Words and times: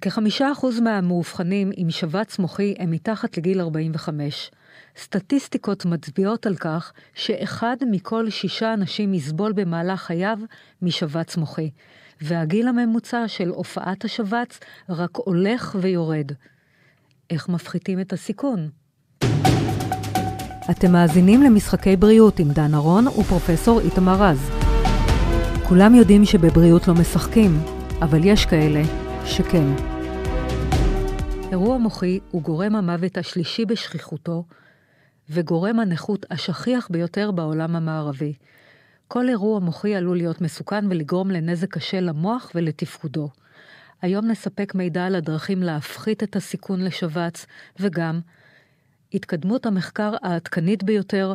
כחמישה 0.00 0.52
אחוז 0.52 0.80
מהמאובחנים 0.80 1.70
עם 1.76 1.90
שבץ 1.90 2.38
מוחי 2.38 2.74
הם 2.78 2.90
מתחת 2.90 3.36
לגיל 3.36 3.60
45. 3.60 4.50
סטטיסטיקות 4.96 5.84
מצביעות 5.84 6.46
על 6.46 6.56
כך 6.56 6.92
שאחד 7.14 7.76
מכל 7.90 8.30
שישה 8.30 8.74
אנשים 8.74 9.14
יסבול 9.14 9.52
במהלך 9.52 10.00
חייו 10.00 10.38
משבץ 10.82 11.36
מוחי, 11.36 11.70
והגיל 12.20 12.68
הממוצע 12.68 13.28
של 13.28 13.48
הופעת 13.48 14.04
השבץ 14.04 14.60
רק 14.88 15.16
הולך 15.16 15.76
ויורד. 15.80 16.32
איך 17.30 17.48
מפחיתים 17.48 18.00
את 18.00 18.12
הסיכון? 18.12 18.68
אתם 20.70 20.92
מאזינים 20.92 21.42
למשחקי 21.42 21.96
בריאות 21.96 22.38
עם 22.38 22.48
דן 22.50 22.74
ארון 22.74 23.08
ופרופסור 23.08 23.80
איתמר 23.80 24.22
רז. 24.22 24.50
כולם 25.68 25.94
יודעים 25.94 26.24
שבבריאות 26.24 26.88
לא 26.88 26.94
משחקים, 26.94 27.60
אבל 28.02 28.20
יש 28.24 28.46
כאלה 28.46 29.07
שכן. 29.28 29.66
אירוע 31.52 31.78
מוחי 31.78 32.20
הוא 32.30 32.42
גורם 32.42 32.76
המוות 32.76 33.18
השלישי 33.18 33.64
בשכיחותו, 33.64 34.44
וגורם 35.30 35.80
הנכות 35.80 36.26
השכיח 36.30 36.88
ביותר 36.90 37.30
בעולם 37.30 37.76
המערבי. 37.76 38.34
כל 39.08 39.28
אירוע 39.28 39.60
מוחי 39.60 39.94
עלול 39.94 40.16
להיות 40.16 40.40
מסוכן 40.40 40.86
ולגרום 40.90 41.30
לנזק 41.30 41.70
קשה 41.70 42.00
למוח 42.00 42.50
ולתפקודו. 42.54 43.28
היום 44.02 44.26
נספק 44.26 44.74
מידע 44.74 45.06
על 45.06 45.14
הדרכים 45.14 45.62
להפחית 45.62 46.22
את 46.22 46.36
הסיכון 46.36 46.80
לשבץ, 46.80 47.46
וגם 47.80 48.20
התקדמות 49.14 49.66
המחקר 49.66 50.12
העדכנית 50.22 50.82
ביותר, 50.82 51.34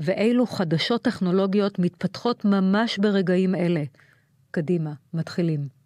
ואילו 0.00 0.46
חדשות 0.46 1.02
טכנולוגיות 1.02 1.78
מתפתחות 1.78 2.44
ממש 2.44 2.98
ברגעים 2.98 3.54
אלה. 3.54 3.82
קדימה, 4.50 4.92
מתחילים. 5.14 5.78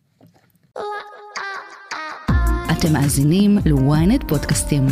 אתם 2.84 2.92
מאזינים 2.92 3.58
ל-ynet 3.58 4.28
פודקאסטים. 4.28 4.86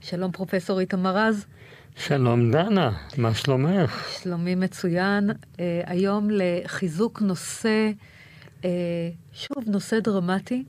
שלום 0.00 0.32
פרופסור 0.32 0.80
איתמר 0.80 1.16
רז. 1.16 1.46
שלום 1.96 2.50
דנה, 2.50 2.92
מה 3.18 3.34
שלומך? 3.34 4.18
שלומי 4.22 4.54
מצוין. 4.54 5.30
Uh, 5.30 5.58
היום 5.86 6.28
לחיזוק 6.30 7.22
נושא, 7.22 7.90
uh, 8.62 8.64
שוב, 9.32 9.64
נושא 9.66 10.00
דרמטי 10.00 10.64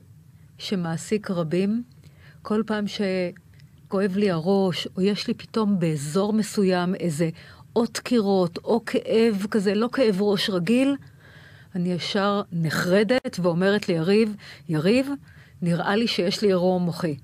שמעסיק 0.57 1.31
רבים. 1.31 1.83
כל 2.41 2.63
פעם 2.65 2.85
שכואב 2.87 4.17
לי 4.17 4.31
הראש, 4.31 4.87
או 4.97 5.01
יש 5.01 5.27
לי 5.27 5.33
פתאום 5.33 5.79
באזור 5.79 6.33
מסוים 6.33 6.95
איזה 6.95 7.29
או 7.75 7.85
דקירות 7.85 8.57
או 8.57 8.85
כאב 8.85 9.45
כזה, 9.51 9.73
לא 9.73 9.89
כאב 9.91 10.21
ראש 10.21 10.49
רגיל, 10.49 10.95
אני 11.77 11.91
ישר 11.91 12.41
נחרדת 12.51 13.39
ואומרת 13.41 13.89
ליריב, 13.89 14.35
יריב, 14.69 15.09
נראה 15.61 15.95
לי 15.95 16.07
שיש 16.07 16.41
לי 16.41 16.47
אירוע 16.47 16.79
מוחי. 16.79 17.15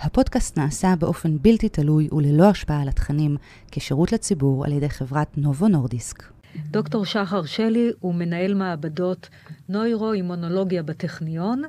הפודקאסט 0.00 0.58
נעשה 0.58 0.94
באופן 0.98 1.38
בלתי 1.38 1.68
תלוי 1.68 2.08
וללא 2.12 2.44
השפעה 2.44 2.82
על 2.82 2.88
התכנים, 2.88 3.36
כשירות 3.70 4.12
לציבור 4.12 4.64
על 4.64 4.72
ידי 4.72 4.88
חברת 4.88 5.38
נובו 5.38 5.68
נורדיסק. 5.68 6.22
דוקטור 6.70 7.04
שחר 7.04 7.44
שלי 7.44 7.90
הוא 8.00 8.14
מנהל 8.14 8.54
מעבדות 8.54 9.28
נוירו-אימונולוגיה 9.68 10.82
בטכניון, 10.82 11.62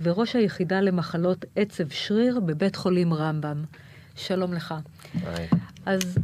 וראש 0.00 0.36
היחידה 0.36 0.80
למחלות 0.80 1.44
עצב 1.56 1.88
שריר 1.88 2.40
בבית 2.40 2.76
חולים 2.76 3.14
רמב"ם. 3.14 3.64
שלום 4.14 4.52
לך. 4.52 4.74
היי. 5.26 5.48
אז 5.86 6.18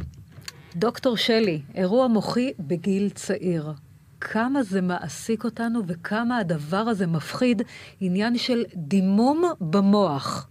דוקטור 0.75 1.17
שלי, 1.17 1.61
אירוע 1.75 2.07
מוחי 2.07 2.53
בגיל 2.59 3.09
צעיר. 3.09 3.73
כמה 4.21 4.63
זה 4.63 4.81
מעסיק 4.81 5.43
אותנו 5.43 5.79
וכמה 5.87 6.37
הדבר 6.37 6.77
הזה 6.77 7.07
מפחיד, 7.07 7.61
עניין 7.99 8.37
של 8.37 8.63
דימום 8.75 9.43
במוח. 9.61 10.49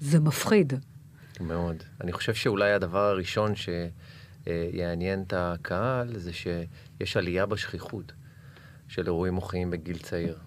זה 0.00 0.20
מפחיד. 0.20 0.72
מאוד. 1.40 1.76
אני 2.00 2.12
חושב 2.12 2.34
שאולי 2.34 2.72
הדבר 2.72 3.04
הראשון 3.04 3.52
שיעניין 4.46 5.22
את 5.22 5.32
הקהל 5.36 6.18
זה 6.18 6.30
שיש 6.32 7.16
עלייה 7.16 7.46
בשכיחות 7.46 8.12
של 8.88 9.06
אירועים 9.06 9.34
מוחיים 9.34 9.70
בגיל 9.70 9.98
צעיר. 9.98 10.38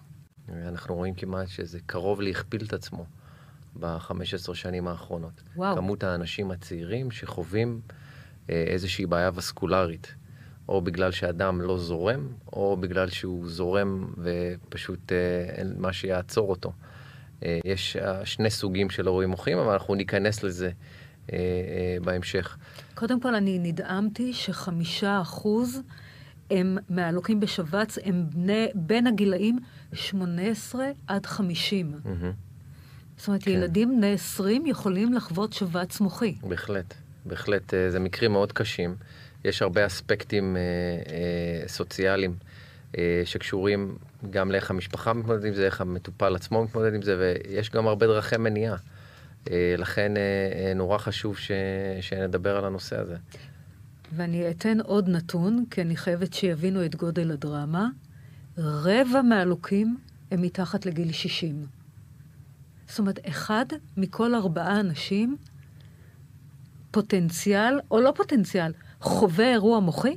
אנחנו 0.48 0.94
רואים 0.94 1.14
כמעט 1.14 1.48
שזה 1.48 1.78
קרוב 1.86 2.20
להכפיל 2.20 2.64
את 2.64 2.72
עצמו 2.72 3.06
ב-15 3.80 4.54
שנים 4.54 4.88
האחרונות. 4.88 5.42
וואו. 5.56 5.76
כמות 5.76 6.04
האנשים 6.04 6.50
הצעירים 6.50 7.10
שחווים 7.10 7.80
אה, 8.50 8.64
איזושהי 8.66 9.06
בעיה 9.06 9.30
וסקולרית, 9.34 10.14
או 10.68 10.80
בגלל 10.80 11.10
שאדם 11.10 11.60
לא 11.60 11.78
זורם, 11.78 12.28
או 12.52 12.76
בגלל 12.76 13.08
שהוא 13.08 13.48
זורם 13.48 14.06
ופשוט 14.18 15.12
אה, 15.12 15.16
אין 15.54 15.74
מה 15.78 15.92
שיעצור 15.92 16.50
אותו. 16.50 16.72
אה, 17.44 17.58
יש 17.64 17.96
אה, 17.96 18.26
שני 18.26 18.50
סוגים 18.50 18.90
של 18.90 19.06
אירועים 19.06 19.30
מוחיים, 19.30 19.58
אבל 19.58 19.72
אנחנו 19.72 19.94
ניכנס 19.94 20.42
לזה 20.42 20.70
בהמשך. 22.04 22.56
קודם 22.94 23.20
כל, 23.20 23.34
אני 23.34 23.58
נדהמתי 23.58 24.32
שחמישה 24.32 25.20
אחוז 25.20 25.80
הם 26.50 26.78
מהלוקים 26.88 27.40
בשבץ, 27.40 27.98
הם 28.04 28.24
בני, 28.30 28.66
בין 28.74 29.06
הגילאים 29.06 29.58
18 29.92 30.86
עד 31.06 31.26
50. 31.26 31.92
מהמם. 32.04 32.32
זאת 33.16 33.28
אומרת, 33.28 33.42
כן. 33.42 33.50
ילדים 33.50 33.96
בני 33.96 34.12
20 34.12 34.66
יכולים 34.66 35.12
לחוות 35.12 35.52
שבץ 35.52 36.00
מוחי. 36.00 36.34
בהחלט, 36.48 36.94
בהחלט, 37.26 37.74
זה 37.88 38.00
מקרים 38.00 38.32
מאוד 38.32 38.52
קשים. 38.52 38.96
יש 39.44 39.62
הרבה 39.62 39.86
אספקטים 39.86 40.56
אה, 40.56 40.62
אה, 41.12 41.68
סוציאליים 41.68 42.34
אה, 42.98 43.22
שקשורים 43.24 43.96
גם 44.30 44.50
לאיך 44.50 44.70
המשפחה 44.70 45.12
מתמודדת 45.12 45.44
עם 45.44 45.54
זה, 45.54 45.66
איך 45.66 45.80
המטופל 45.80 46.36
עצמו 46.36 46.64
מתמודד 46.64 46.94
עם 46.94 47.02
זה, 47.02 47.16
ויש 47.18 47.70
גם 47.70 47.86
הרבה 47.86 48.06
דרכי 48.06 48.36
מניעה. 48.36 48.76
אה, 49.50 49.74
לכן 49.78 50.16
אה, 50.16 50.22
אה, 50.22 50.74
נורא 50.74 50.98
חשוב 50.98 51.38
ש, 51.38 51.50
שנדבר 52.00 52.56
על 52.56 52.64
הנושא 52.64 53.00
הזה. 53.00 53.16
ואני 54.12 54.50
אתן 54.50 54.80
עוד 54.80 55.08
נתון, 55.08 55.64
כי 55.70 55.82
אני 55.82 55.96
חייבת 55.96 56.34
שיבינו 56.34 56.84
את 56.84 56.96
גודל 56.96 57.30
הדרמה. 57.30 57.88
רבע 58.58 59.22
מהלוקים 59.22 59.96
הם 60.30 60.42
מתחת 60.42 60.86
לגיל 60.86 61.12
60. 61.12 61.66
זאת 62.88 62.98
אומרת, 62.98 63.18
אחד 63.28 63.64
מכל 63.96 64.34
ארבעה 64.34 64.80
אנשים, 64.80 65.36
פוטנציאל, 66.90 67.80
או 67.90 68.00
לא 68.00 68.12
פוטנציאל, 68.16 68.72
חווה 69.04 69.52
אירוע 69.52 69.80
מוחי? 69.80 70.16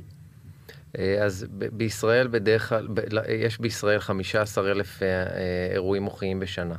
אה, 0.98 1.24
אז 1.24 1.46
בישראל 1.72 2.28
בדרך 2.28 2.68
כלל, 2.68 2.88
לא, 3.10 3.20
יש 3.28 3.58
בישראל 3.60 3.98
15 3.98 4.70
אלף 4.70 5.02
אה, 5.02 5.08
אה, 5.08 5.26
אירועים 5.72 6.02
מוחיים 6.02 6.40
בשנה. 6.40 6.74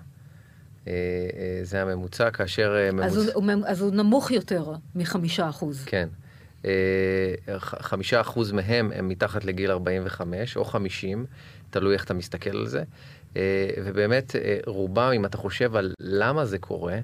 זה 1.64 1.82
הממוצע, 1.82 2.32
כאשר. 2.32 2.74
אז 3.04 3.18
הוא, 3.18 3.26
הוא- 3.34 3.66
אז 3.68 3.82
הוא 3.82 3.92
נמוך 3.92 4.32
יותר 4.32 4.66
מחמישה 4.96 5.50
אחוז. 5.50 5.84
כן. 5.86 6.08
חמישה 7.64 8.22
אחוז 8.22 8.52
מהם 8.52 8.92
הם 8.96 9.08
מתחת 9.10 9.46
לגיל 9.46 9.72
45 9.72 10.58
או 10.58 10.66
50, 10.66 11.26
תלוי 11.70 11.94
איך 11.94 12.04
אתה 12.04 12.14
מסתכל 12.14 12.58
על 12.58 12.68
זה. 12.68 12.84
ובאמת, 13.86 14.36
רובם, 14.66 15.12
אם 15.16 15.26
אתה 15.26 15.38
חושב 15.38 15.76
על 15.76 15.94
למה 16.00 16.46
זה 16.46 16.58
קורה, 16.58 16.98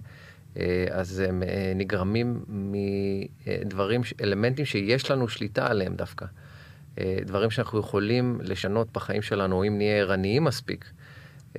אז 0.92 1.20
הם 1.20 1.44
אה, 1.44 1.74
נגרמים 1.76 2.44
מדברים, 2.48 4.02
אלמנטים 4.22 4.66
שיש 4.66 5.12
לנו 5.12 5.28
שליטה 5.28 5.68
עליהם 5.68 5.96
דווקא. 5.96 6.26
אה, 7.00 7.18
דברים 7.26 7.52
שאנחנו 7.52 7.80
יכולים 7.80 8.40
לשנות 8.44 8.88
בחיים 8.94 9.22
שלנו, 9.22 9.64
אם 9.68 9.78
נהיה 9.78 9.96
ערניים 9.96 10.44
מספיק, 10.44 10.86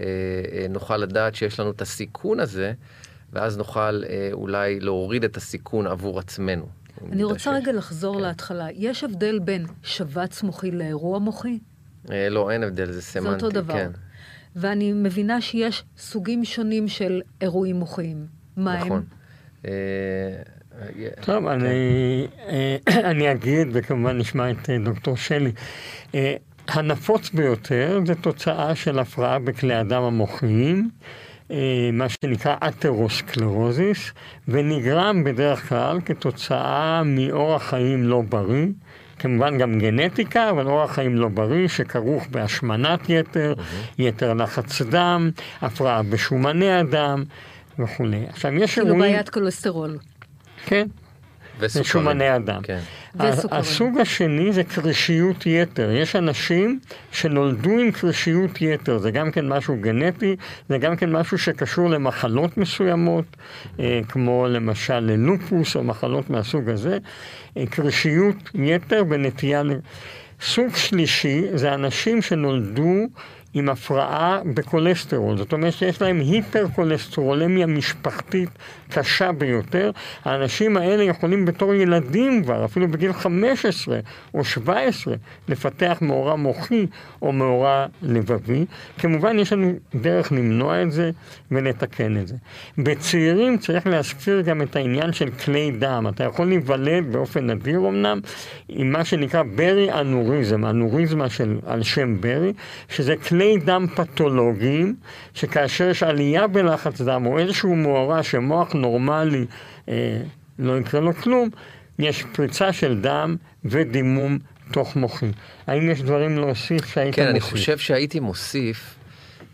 אה, 0.01 0.05
אה, 0.53 0.67
נוכל 0.71 0.97
לדעת 0.97 1.35
שיש 1.35 1.61
לנו 1.61 1.71
את 1.71 1.83
הסיכון 1.83 2.41
הזה, 2.41 2.73
ואז 3.33 3.59
נוכל 3.59 3.81
אה, 4.09 4.29
אולי 4.33 4.81
להוריד 4.81 5.25
את 5.25 5.37
הסיכון 5.37 5.87
עבור 5.87 6.19
עצמנו. 6.19 6.67
אני 7.12 7.25
רוצה. 7.25 7.53
רגע 7.56 7.73
לחזור 7.73 8.17
כן. 8.17 8.23
להתחלה. 8.23 8.67
יש 8.73 9.05
הבדל 9.05 9.39
בין 9.39 9.67
שבץ 9.83 10.43
מוחי 10.43 10.71
לאירוע 10.71 11.19
מוחי? 11.19 11.59
אה, 12.11 12.29
לא, 12.29 12.51
אין 12.51 12.62
הבדל, 12.62 12.93
זה 12.93 13.03
סמנטי. 13.03 13.35
אותו 13.35 13.51
דבר. 13.51 13.75
כן, 13.75 13.91
ואני 14.56 14.93
מבינה 14.93 15.41
שיש 15.41 15.85
סוגים 15.99 16.44
שונים 16.44 16.88
של 16.88 17.23
אירועים 17.41 17.76
מוחיים. 17.76 18.36
מה 18.56 18.76
נכון. 18.76 19.03
הם? 19.64 19.70
אה, 19.70 21.08
טוב, 21.20 21.44
כן. 21.44 21.49
אני, 21.49 22.26
אה, 22.49 22.76
אני 23.11 23.32
אגיד, 23.32 23.69
וכמובן 23.73 24.19
נשמע 24.19 24.50
את 24.50 24.70
אה, 24.70 24.79
דוקטור 24.79 25.17
שלי. 25.17 25.53
הנפוץ 26.69 27.31
ביותר 27.31 28.00
זה 28.06 28.14
תוצאה 28.14 28.75
של 28.75 28.99
הפרעה 28.99 29.38
בכלי 29.38 29.75
הדם 29.75 30.03
המוחיים, 30.03 30.91
מה 31.93 32.08
שנקרא 32.08 32.56
אתרוסקלרוזיס, 32.69 34.12
ונגרם 34.49 35.25
בדרך 35.25 35.69
כלל 35.69 36.00
כתוצאה 36.05 37.03
מאורח 37.05 37.62
חיים 37.70 38.03
לא 38.05 38.23
בריא. 38.29 38.67
כמובן 39.19 39.58
גם 39.58 39.79
גנטיקה, 39.79 40.50
אבל 40.50 40.67
אורח 40.67 40.93
חיים 40.93 41.14
לא 41.14 41.29
בריא 41.29 41.69
שכרוך 41.69 42.26
בהשמנת 42.31 43.00
יתר, 43.08 43.55
יתר 43.99 44.35
לחץ 44.35 44.82
דם, 44.82 45.31
הפרעה 45.62 46.03
בשומני 46.03 46.70
הדם 46.73 47.25
וכולי. 47.78 48.25
עכשיו 48.28 48.55
יש 48.55 48.75
כאילו 48.75 48.87
אירועים... 48.87 49.12
בעיית 49.12 49.28
כולסטרול. 49.28 49.99
כן. 50.67 50.87
ושומני 51.61 52.37
אדם. 52.37 52.62
כן. 52.62 52.81
וסוכרים. 53.14 53.61
הסוג 53.61 53.99
השני 54.00 54.52
זה 54.52 54.64
קרישיות 54.64 55.46
יתר. 55.46 55.90
יש 55.90 56.17
אנשים 56.17 56.78
שנולדו 57.12 57.70
עם 57.70 57.90
קרישיות 57.90 58.50
יתר, 58.61 58.99
זה 58.99 59.11
גם 59.11 59.31
כן 59.31 59.49
משהו 59.49 59.76
גנטי, 59.81 60.37
זה 60.69 60.78
גם 60.78 60.96
כן 60.96 61.12
משהו 61.12 61.38
שקשור 61.38 61.88
למחלות 61.88 62.56
מסוימות, 62.56 63.25
אה, 63.81 64.00
כמו 64.08 64.46
למשל 64.49 65.00
ללופוס 65.00 65.76
או 65.76 65.84
מחלות 65.84 66.31
מהסוג 66.31 66.69
הזה. 66.69 66.99
אה, 67.56 67.67
קרישיות 67.67 68.37
יתר 68.55 69.02
ונטייה... 69.11 69.62
סוג 70.40 70.76
שלישי 70.76 71.43
זה 71.55 71.75
אנשים 71.75 72.22
שנולדו 72.22 72.93
עם 73.58 73.69
הפרעה 73.69 74.41
בכולסטרול, 74.55 75.37
זאת 75.37 75.53
אומרת 75.53 75.73
שיש 75.73 76.03
להם 76.03 76.20
היפר-כולסטרולמיה 76.20 77.67
משפחתית 77.67 78.49
קשה 78.91 79.32
ביותר. 79.32 79.91
האנשים 80.25 80.76
האלה 80.76 81.03
יכולים 81.03 81.44
בתור 81.44 81.75
ילדים 81.75 82.43
כבר, 82.44 82.64
אפילו 82.64 82.88
בגיל 82.88 83.12
15 83.12 83.99
או 84.35 84.44
17, 84.44 85.14
לפתח 85.49 85.99
מאורע 86.00 86.37
מוחי 86.37 86.87
או 87.23 87.32
מאורע 87.32 87.87
לבבי. 88.03 88.64
כמובן 88.99 89.38
יש 89.38 89.53
לנו 89.53 89.73
דרך 89.94 90.32
למנוע 90.32 90.82
את 90.82 90.93
זה 90.93 91.11
ולתקן 91.50 92.17
את 92.17 92.29
זה. 92.29 92.35
בצעירים 92.79 93.58
צריך 93.58 93.87
להזכיר 93.87 94.41
גם 94.41 94.62
את 94.62 94.76
העניין 94.76 95.12
של 95.12 95.31
כלי 95.31 95.70
דם. 95.79 96.06
אתה 96.14 96.25
יכול 96.25 96.47
להיוולד 96.47 97.12
באופן 97.12 97.50
נדיר 97.50 97.79
אמנם 97.79 98.20
עם 98.69 98.93
מה 98.93 99.05
שנקרא 99.05 99.43
ברי 99.56 99.93
אנוריזם, 99.93 100.67
אנוריזמה 100.67 101.29
של, 101.29 101.58
על 101.67 101.82
שם 101.82 102.20
ברי, 102.20 102.53
שזה 102.88 103.17
כלי 103.17 103.45
דם 103.64 103.87
פתולוגיים, 103.96 104.96
שכאשר 105.34 105.88
יש 105.88 106.02
עלייה 106.02 106.46
בלחץ 106.46 107.00
דם 107.00 107.26
או 107.26 107.38
איזשהו 107.38 107.76
מאורע 107.76 108.22
שמוח 108.22 108.72
נורמלי 108.72 109.46
אה, 109.88 110.22
לא 110.58 110.78
יקרה 110.78 111.00
לו 111.00 111.14
כלום, 111.14 111.48
יש 111.98 112.25
פריצה 112.32 112.72
של 112.72 113.00
דם 113.00 113.37
ודימום 113.64 114.38
תוך 114.72 114.96
מוחי. 114.96 115.26
האם 115.66 115.90
יש 115.90 116.02
דברים 116.02 116.38
להוסיף 116.38 116.87
שהיית 116.87 117.14
כן, 117.14 117.22
אני 117.26 117.38
מוסיף? 117.38 117.50
חושב 117.50 117.78
שהייתי 117.78 118.20
מוסיף 118.20 118.94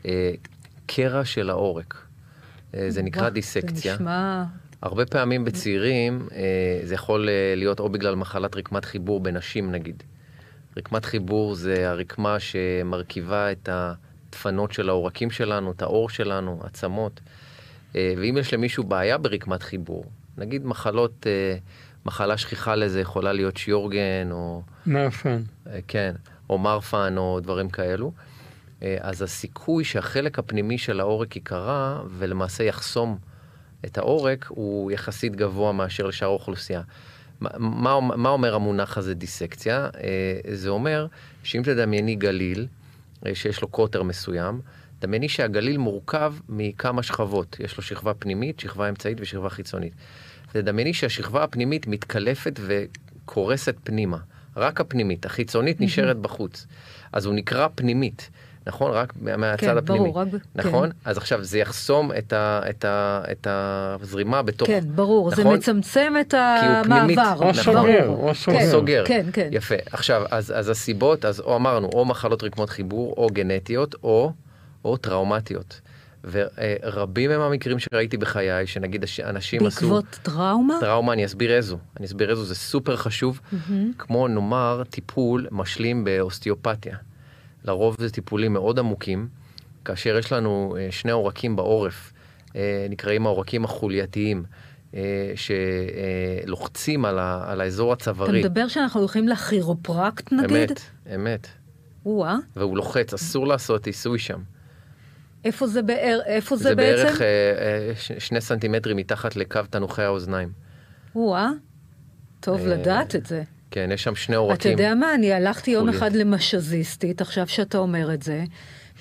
אה, 0.06 0.32
קרע 0.86 1.24
של 1.24 1.50
העורק. 1.50 2.06
אה, 2.74 2.86
זה 2.88 3.02
נקרא 3.02 3.28
דיסקציה. 3.28 3.92
זה 3.92 4.02
נשמע... 4.02 4.44
הרבה 4.82 5.06
פעמים 5.06 5.44
בצעירים 5.44 6.28
אה, 6.34 6.80
זה 6.84 6.94
יכול 6.94 7.28
אה, 7.28 7.54
להיות 7.56 7.80
או 7.80 7.88
בגלל 7.88 8.14
מחלת 8.14 8.56
רקמת 8.56 8.84
חיבור 8.84 9.20
בנשים 9.20 9.72
נגיד. 9.72 10.02
רקמת 10.76 11.04
חיבור 11.04 11.54
זה 11.54 11.90
הרקמה 11.90 12.40
שמרכיבה 12.40 13.52
את 13.52 13.68
הדפנות 13.72 14.72
של 14.72 14.88
העורקים 14.88 15.30
שלנו, 15.30 15.72
את 15.72 15.82
העור 15.82 16.10
שלנו, 16.10 16.60
עצמות. 16.64 17.20
אה, 17.96 18.14
ואם 18.16 18.36
יש 18.38 18.54
למישהו 18.54 18.84
בעיה 18.84 19.18
ברקמת 19.18 19.62
חיבור, 19.62 20.04
נגיד 20.38 20.66
מחלות, 20.66 21.26
אה, 21.26 21.56
מחלה 22.06 22.36
שכיחה 22.36 22.74
לזה 22.74 23.00
יכולה 23.00 23.32
להיות 23.32 23.56
שיורגן 23.56 24.28
או... 24.30 24.62
מאפן. 24.86 25.42
אה, 25.66 25.78
כן, 25.88 26.14
או 26.50 26.58
מרפן 26.58 27.14
או 27.16 27.40
דברים 27.40 27.70
כאלו, 27.70 28.12
אז 29.00 29.22
הסיכוי 29.22 29.84
שהחלק 29.84 30.38
הפנימי 30.38 30.78
של 30.78 31.00
העורק 31.00 31.36
ייקרע 31.36 32.02
ולמעשה 32.18 32.64
יחסום 32.64 33.18
את 33.84 33.98
העורק 33.98 34.46
הוא 34.48 34.92
יחסית 34.92 35.36
גבוה 35.36 35.72
מאשר 35.72 36.06
לשאר 36.06 36.28
האוכלוסייה. 36.28 36.82
מה, 37.58 38.00
מה, 38.00 38.28
אומר 38.28 38.54
המונח 38.54 38.98
הזה 38.98 39.14
דיסקציה? 39.14 39.88
אה, 40.00 40.54
זה 40.54 40.68
אומר 40.68 41.06
שאם 41.42 41.62
תדמייני 41.64 42.14
גליל 42.14 42.66
אה, 43.26 43.34
שיש 43.34 43.62
לו 43.62 43.68
קוטר 43.68 44.02
מסוים, 44.02 44.60
דמייני 45.00 45.28
שהגליל 45.28 45.78
מורכב 45.78 46.34
מכמה 46.48 47.02
שכבות. 47.02 47.56
יש 47.60 47.76
לו 47.76 47.82
שכבה 47.82 48.14
פנימית, 48.14 48.60
שכבה 48.60 48.88
אמצעית 48.88 49.18
ושכבה 49.20 49.50
חיצונית. 49.50 49.92
תדמייני 50.52 50.94
שהשכבה 50.94 51.44
הפנימית 51.44 51.86
מתקלפת 51.86 52.60
וקורסת 52.62 53.76
פנימה. 53.84 54.18
רק 54.56 54.80
הפנימית, 54.80 55.26
החיצונית 55.26 55.80
נשארת 55.80 56.16
בחוץ. 56.16 56.66
אז 57.12 57.26
הוא 57.26 57.34
נקרא 57.34 57.68
פנימית, 57.74 58.30
נכון? 58.66 58.90
רק 58.92 59.12
מהצד 59.20 59.66
כן, 59.66 59.78
הפנימי. 59.78 59.98
ברור, 59.98 60.18
רק 60.20 60.26
ב- 60.26 60.36
נכון? 60.54 60.90
אז 61.04 61.16
עכשיו 61.16 61.44
זה 61.44 61.58
יחסום 61.58 62.12
את, 62.18 62.32
ה, 62.32 62.60
את, 62.70 62.84
ה, 62.84 63.22
את 63.32 63.46
הזרימה 63.50 64.42
בתוך... 64.42 64.68
כן, 64.68 64.80
ברור, 64.94 65.30
זה 65.30 65.42
נכון? 65.42 65.56
מצמצם 65.56 66.14
את 66.20 66.30
כי 66.30 66.66
הוא 66.66 66.84
פנימית, 66.84 67.18
המעבר. 67.18 67.44
או 67.44 67.50
נכון. 67.50 67.62
סוגר, 67.62 68.06
ברור. 68.06 68.28
או 68.28 68.34
סוגר. 68.34 68.58
כן, 68.58 68.70
סוגר. 68.70 69.04
כן, 69.06 69.26
כן. 69.32 69.48
יפה. 69.52 69.74
עכשיו, 69.90 70.22
אז, 70.30 70.52
אז 70.56 70.68
הסיבות, 70.68 71.24
אז 71.24 71.40
או 71.40 71.56
אמרנו, 71.56 71.88
או 71.94 72.04
מחלות 72.04 72.44
רקמות 72.44 72.70
חיבור, 72.70 73.14
או 73.16 73.28
גנטיות, 73.32 73.94
או, 74.04 74.32
או 74.84 74.96
טראומטיות. 74.96 75.80
ורבים 76.24 77.30
הם 77.30 77.40
המקרים 77.40 77.78
שראיתי 77.78 78.16
בחיי, 78.16 78.66
שנגיד 78.66 79.04
אנשים 79.24 79.66
עשו... 79.66 79.80
בעקבות 79.80 80.18
טראומה? 80.22 80.74
טראומה, 80.80 81.12
אני 81.12 81.24
אסביר 81.24 81.52
איזו. 81.56 81.78
אני 81.96 82.06
אסביר 82.06 82.30
איזו, 82.30 82.44
זה 82.44 82.54
סופר 82.54 82.96
חשוב. 82.96 83.40
כמו 83.98 84.28
נאמר 84.28 84.82
טיפול 84.90 85.46
משלים 85.50 86.04
באוסטיופתיה. 86.04 86.96
לרוב 87.64 87.96
זה 87.98 88.10
טיפולים 88.10 88.52
מאוד 88.52 88.78
עמוקים, 88.78 89.28
כאשר 89.84 90.18
יש 90.18 90.32
לנו 90.32 90.76
אה, 90.78 90.88
שני 90.90 91.12
עורקים 91.12 91.56
בעורף, 91.56 92.12
אה, 92.56 92.86
נקראים 92.90 93.26
העורקים 93.26 93.64
החולייתיים, 93.64 94.44
אה, 94.94 95.32
שלוחצים 96.44 97.04
על, 97.04 97.18
ה- 97.18 97.44
על 97.46 97.60
האזור 97.60 97.92
אתה 97.92 98.02
הצווארי. 98.10 98.40
מדבר 98.40 98.68
שאנחנו 98.68 99.00
הולכים 99.00 99.28
לכירופרקט 99.28 100.32
נגיד? 100.32 100.70
אמת, 100.70 100.80
אמת. 101.14 101.46
או-אה, 102.06 102.36
והוא 102.56 102.76
לוחץ, 102.76 103.14
אסור 103.14 103.46
לעשות 103.46 103.86
עיסוי 103.86 104.18
שם. 104.18 104.40
איפה 105.44 105.66
זה 105.66 105.82
בער- 105.82 106.20
איפה 106.26 106.56
זה 106.56 106.62
זה 106.62 106.74
בעצם? 106.74 107.02
בערך 107.04 107.22
אה, 107.22 107.26
אה, 107.26 107.92
ש- 107.96 108.12
שני 108.18 108.40
סנטימטרים 108.40 108.96
מתחת 108.96 109.36
לקו 109.36 109.60
תנוחי 109.70 110.02
האוזניים. 110.02 110.52
או-אה, 111.14 111.48
טוב 112.40 112.60
אה, 112.60 112.66
לדעת 112.66 113.16
את 113.16 113.26
זה. 113.26 113.42
כן, 113.72 113.90
יש 113.92 114.02
שם 114.02 114.14
שני 114.14 114.34
אתה 114.34 114.40
עורקים. 114.40 114.72
יודע 114.72 114.94
מה, 114.94 115.14
אני 115.14 115.32
הלכתי 115.32 115.70
יום. 115.70 115.88
אחד 115.88 116.12
למשזיסטית, 116.12 117.20
עכשיו 117.20 117.48
שאתה 117.48 117.78
אומר 117.78 118.14
את 118.14 118.22
זה, 118.22 118.44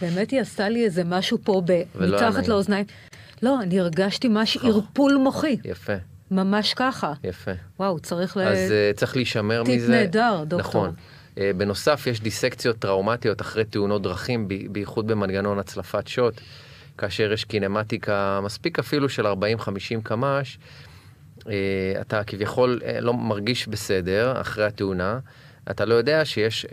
באמת 0.02 0.32
היא 0.32 0.42
עשתה 0.42 0.70
לי 0.70 0.86
איזה 0.86 1.04
משהו 1.04 1.38
פה 1.44 1.62
ב- 1.66 1.84
מתחת. 1.96 2.48
לאוזניים. 2.48 2.86
לא, 3.44 3.62
אני 3.62 3.80
הרגשתי 3.80 4.28
משהו 4.32 4.70
ערפול 4.70 5.16
מוחי, 5.16 5.58
יפה, 5.66 5.94
ממש 6.32 6.74
ככה. 6.74 7.14
יפה. 7.24 7.52
וואו, 7.80 8.00
צריך 8.00 8.38
ל... 8.38 8.42
אז 8.42 8.58
uh, 8.58 8.98
צריך 8.98 9.16
להישמר 9.16 9.64
טיפ 9.66 9.76
מזה. 9.82 9.92
נהדר, 9.92 10.44
דוקטור. 10.48 10.60
נכון. 10.60 10.94
Uh, 11.36 11.40
בנוסף, 11.58 12.08
יש 12.08 12.22
דיסקציות 12.22 12.80
טראומטיות 12.80 13.42
אחרי 13.42 13.66
תאונות 13.66 14.02
דרכים, 14.02 14.48
בייחוד 14.70 15.08
במנגנון 15.08 15.60
הצלפת 15.60 16.08
שוט, 16.08 16.42
כאשר 16.98 17.32
יש 17.32 17.44
קינמטיקה 17.46 18.40
מספיק 18.44 18.80
אפילו 18.80 19.10
של 19.10 19.26
40-50 19.28 19.32
קמ"ש, 20.04 20.58
אתה 22.02 22.24
כביכול 22.24 22.82
uh, 22.82 23.02
לא 23.02 23.14
מרגיש 23.14 23.68
בסדר 23.68 24.42
אחרי 24.42 24.66
התאונה, 24.66 25.20
אתה 25.72 25.86
לא 25.86 25.94
יודע 25.94 26.26
שיש 26.26 26.66
uh, 26.66 26.70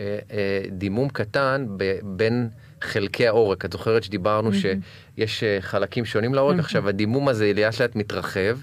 דימום 0.71 1.09
קטן 1.09 1.65
בין 2.03 2.49
חלקי 2.81 3.27
העורק. 3.27 3.65
את 3.65 3.71
זוכרת 3.71 4.03
שדיברנו 4.03 4.49
שיש 4.53 5.43
uh, 5.43 5.61
חלקים 5.61 6.05
שונים 6.05 6.33
לעורק, 6.33 6.59
עכשיו 6.59 6.89
הדימום 6.89 7.27
הזה 7.27 7.51
לאט 7.55 7.81
לאט 7.81 7.95
מתרחב, 7.95 8.57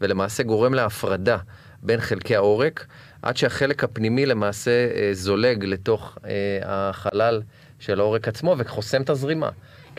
ולמעשה 0.00 0.42
גורם 0.42 0.74
להפרדה 0.74 1.36
בין 1.82 2.00
חלקי 2.00 2.36
העורק, 2.36 2.86
עד 3.22 3.36
שהחלק 3.36 3.84
הפנימי 3.84 4.26
למעשה 4.26 4.70
אה, 4.70 5.10
זולג 5.12 5.64
לתוך 5.64 6.18
אה, 6.24 6.30
החלל 6.64 7.42
של 7.78 8.00
העורק 8.00 8.28
עצמו 8.28 8.54
וחוסם 8.58 9.02
את 9.02 9.10
הזרימה. 9.10 9.48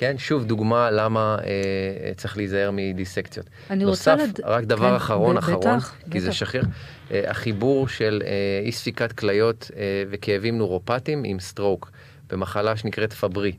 כן, 0.01 0.17
שוב 0.17 0.45
דוגמה 0.45 0.91
למה 0.91 1.37
אה, 1.39 1.45
אה, 2.07 2.13
צריך 2.17 2.37
להיזהר 2.37 2.69
מדיסקציות. 2.73 3.45
אני 3.69 3.85
רוצה 3.85 4.15
נוסף, 4.15 4.29
לד- 4.39 4.45
רק 4.45 4.63
דבר 4.63 4.89
כן, 4.89 4.95
אחרון, 4.95 5.35
ב- 5.35 5.37
אחרון, 5.37 5.59
בטח, 5.77 5.95
כי 6.11 6.19
זה 6.21 6.27
בטח. 6.27 6.37
שכיח, 6.37 6.65
אה, 7.11 7.29
החיבור 7.31 7.87
של 7.87 8.21
אה, 8.25 8.29
אי 8.65 8.71
ספיקת 8.71 9.11
כליות 9.11 9.71
אה, 9.75 9.81
וכאבים 10.09 10.57
נורופטיים 10.57 11.23
עם 11.25 11.39
סטרוק, 11.39 11.91
במחלה 12.29 12.77
שנקראת 12.77 13.13
פברי. 13.13 13.51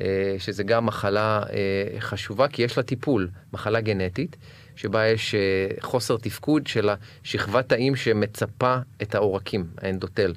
אה, 0.00 0.06
שזה 0.38 0.62
גם 0.62 0.86
מחלה 0.86 1.42
אה, 1.52 2.00
חשובה, 2.00 2.48
כי 2.48 2.62
יש 2.62 2.76
לה 2.76 2.82
טיפול, 2.82 3.28
מחלה 3.52 3.80
גנטית, 3.80 4.36
שבה 4.76 5.06
יש 5.06 5.34
אה, 5.34 5.40
חוסר 5.80 6.16
תפקוד 6.16 6.66
של 6.66 6.88
השכבת 7.24 7.68
תאים 7.68 7.96
שמצפה 7.96 8.76
את 9.02 9.14
העורקים, 9.14 9.66
האנדוטל, 9.82 10.34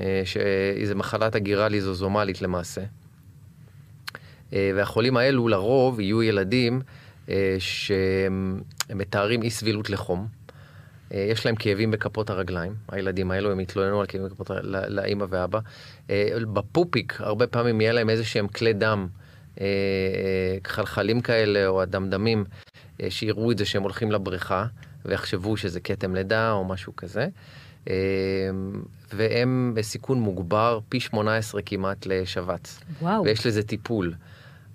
אה, 0.00 0.22
שזה 0.24 0.94
מחלת 0.94 1.34
הגירה 1.34 1.68
ליזוזומלית 1.68 2.42
למעשה. 2.42 2.80
אה, 4.52 4.70
והחולים 4.74 5.16
האלו 5.16 5.48
לרוב 5.48 6.00
יהיו 6.00 6.22
ילדים 6.22 6.80
אה, 7.28 7.56
שמתארים 7.58 9.42
אי 9.42 9.50
סבילות 9.50 9.90
לחום. 9.90 10.26
אה, 11.14 11.26
יש 11.30 11.46
להם 11.46 11.56
כאבים 11.56 11.90
בכפות 11.90 12.30
הרגליים, 12.30 12.74
הילדים 12.88 13.30
האלו, 13.30 13.52
הם 13.52 13.58
התלוננו 13.58 14.00
על 14.00 14.06
כאבים 14.06 14.26
בכפות 14.26 14.50
לאימא 14.88 15.26
ואבא. 15.28 15.58
בפופיק, 16.52 17.20
הרבה 17.20 17.46
פעמים 17.46 17.80
יהיה 17.80 17.92
להם 17.92 18.10
איזה 18.10 18.24
שהם 18.24 18.48
כלי 18.48 18.72
דם, 18.72 19.08
חלחלים 20.66 21.20
כאלה 21.20 21.66
או 21.66 21.82
הדמדמים, 21.82 22.44
שיראו 23.08 23.50
את 23.50 23.58
זה 23.58 23.64
שהם 23.64 23.82
הולכים 23.82 24.12
לבריכה, 24.12 24.66
ויחשבו 25.04 25.56
שזה 25.56 25.80
כתם 25.80 26.14
לידה 26.14 26.52
או 26.52 26.64
משהו 26.64 26.96
כזה. 26.96 27.28
אה, 27.90 27.94
והם 29.12 29.72
בסיכון 29.76 30.20
מוגבר 30.20 30.80
פי 30.88 31.00
18 31.00 31.62
כמעט 31.62 32.06
לשבץ. 32.06 32.80
וואו. 33.00 33.24
ויש 33.24 33.46
לזה 33.46 33.62
טיפול. 33.62 34.14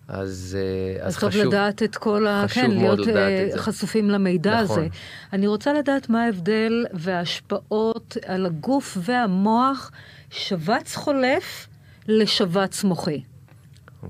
אז, 0.08 0.58
אה, 0.60 1.06
אז 1.06 1.14
אז 1.14 1.20
טוב 1.20 1.30
חשוב, 1.30 1.46
לדעת 1.46 1.84
את 1.84 1.96
כל 1.96 2.28
ה... 2.28 2.46
כן, 2.54 2.72
להיות 2.72 3.08
אה. 3.08 3.50
חשופים 3.58 4.10
למידע 4.10 4.62
נכון. 4.62 4.80
הזה. 4.80 4.88
אני 5.34 5.48
רוצה 5.48 5.74
לדעת 5.74 6.10
מה 6.10 6.24
ההבדל 6.24 6.86
וההשפעות 6.94 8.18
על 8.26 8.46
הגוף 8.46 8.98
והמוח 9.02 9.92
שבץ 10.30 10.96
חולף 10.96 11.68
לשבץ 12.08 12.84
מוחי. 12.84 13.22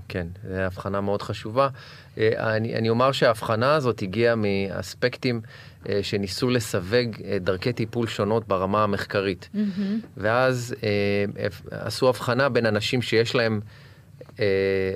כן, 0.08 0.27
זו 0.50 0.55
הבחנה 0.55 1.01
מאוד 1.01 1.22
חשובה. 1.22 1.70
אה, 2.17 2.55
אני, 2.55 2.75
אני 2.75 2.89
אומר 2.89 3.12
שההבחנה 3.12 3.74
הזאת 3.74 4.01
הגיעה 4.01 4.36
מאספקטים 4.36 5.41
שניסו 6.01 6.50
לסווג 6.50 6.95
אה, 7.25 7.38
דרכי 7.41 7.73
טיפול 7.73 8.07
שונות 8.07 8.47
ברמה 8.47 8.83
המחקרית. 8.83 9.50
ואז 10.17 10.75
אה, 10.83 10.89
עשו 11.71 12.09
הבחנה 12.09 12.50
בין 12.50 12.65
אנשים 12.65 13.01
שיש 13.01 13.35
להם 13.35 13.59
אה, 14.39 14.45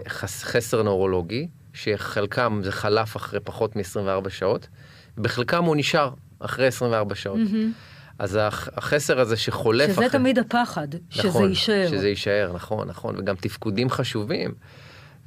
חס, 0.08 0.44
חסר 0.44 0.84
נוירולוגי, 0.84 1.48
שחלקם 1.74 2.60
זה 2.64 2.72
חלף 2.72 3.18
אחרי 3.18 3.40
פחות 3.44 3.76
מ-24 3.76 4.30
שעות, 4.30 4.68
ובחלקם 5.18 5.64
הוא 5.64 5.76
נשאר 5.76 6.10
אחרי 6.40 6.68
24 6.68 7.16
שעות. 7.16 7.40
אז 8.20 8.36
הח- 8.42 8.70
החסר 8.78 9.20
הזה 9.20 9.38
שחולף 9.38 9.86
שזה 9.92 9.94
אחרי... 10.08 10.10
תמיד 10.20 10.40
הפחד, 10.40 10.88
שזה 11.10 11.28
נכון, 11.28 11.50
יישאר. 11.50 11.88
שזה 11.90 12.10
יישאר, 12.10 12.52
נכון, 12.54 12.88
נכון, 12.88 13.16
וגם 13.20 13.36
תפקודים 13.36 13.90
חשובים. 13.90 14.54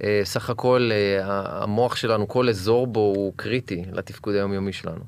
אה, 0.04 0.20
סך 0.24 0.50
הכל 0.50 0.90
אה, 0.92 1.24
ה- 1.26 1.62
המוח 1.62 1.96
שלנו, 1.96 2.28
כל 2.28 2.48
אזור 2.48 2.86
בו 2.86 3.00
הוא 3.00 3.32
קריטי 3.36 3.82
לתפקוד 3.92 4.34
היומיומי 4.34 4.72
שלנו. 4.72 5.00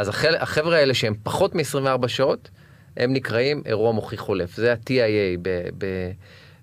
אז 0.00 0.08
החל, 0.08 0.34
החבר'ה 0.38 0.76
האלה 0.76 0.94
שהם 0.94 1.14
פחות 1.22 1.54
מ-24 1.54 2.08
שעות, 2.08 2.50
הם 2.96 3.12
נקראים 3.12 3.62
אירוע 3.66 3.92
מוחי 3.92 4.16
חולף. 4.16 4.56
זה 4.56 4.72
ה-TIA 4.72 5.38
ב- 5.42 5.68
ב- 5.78 6.10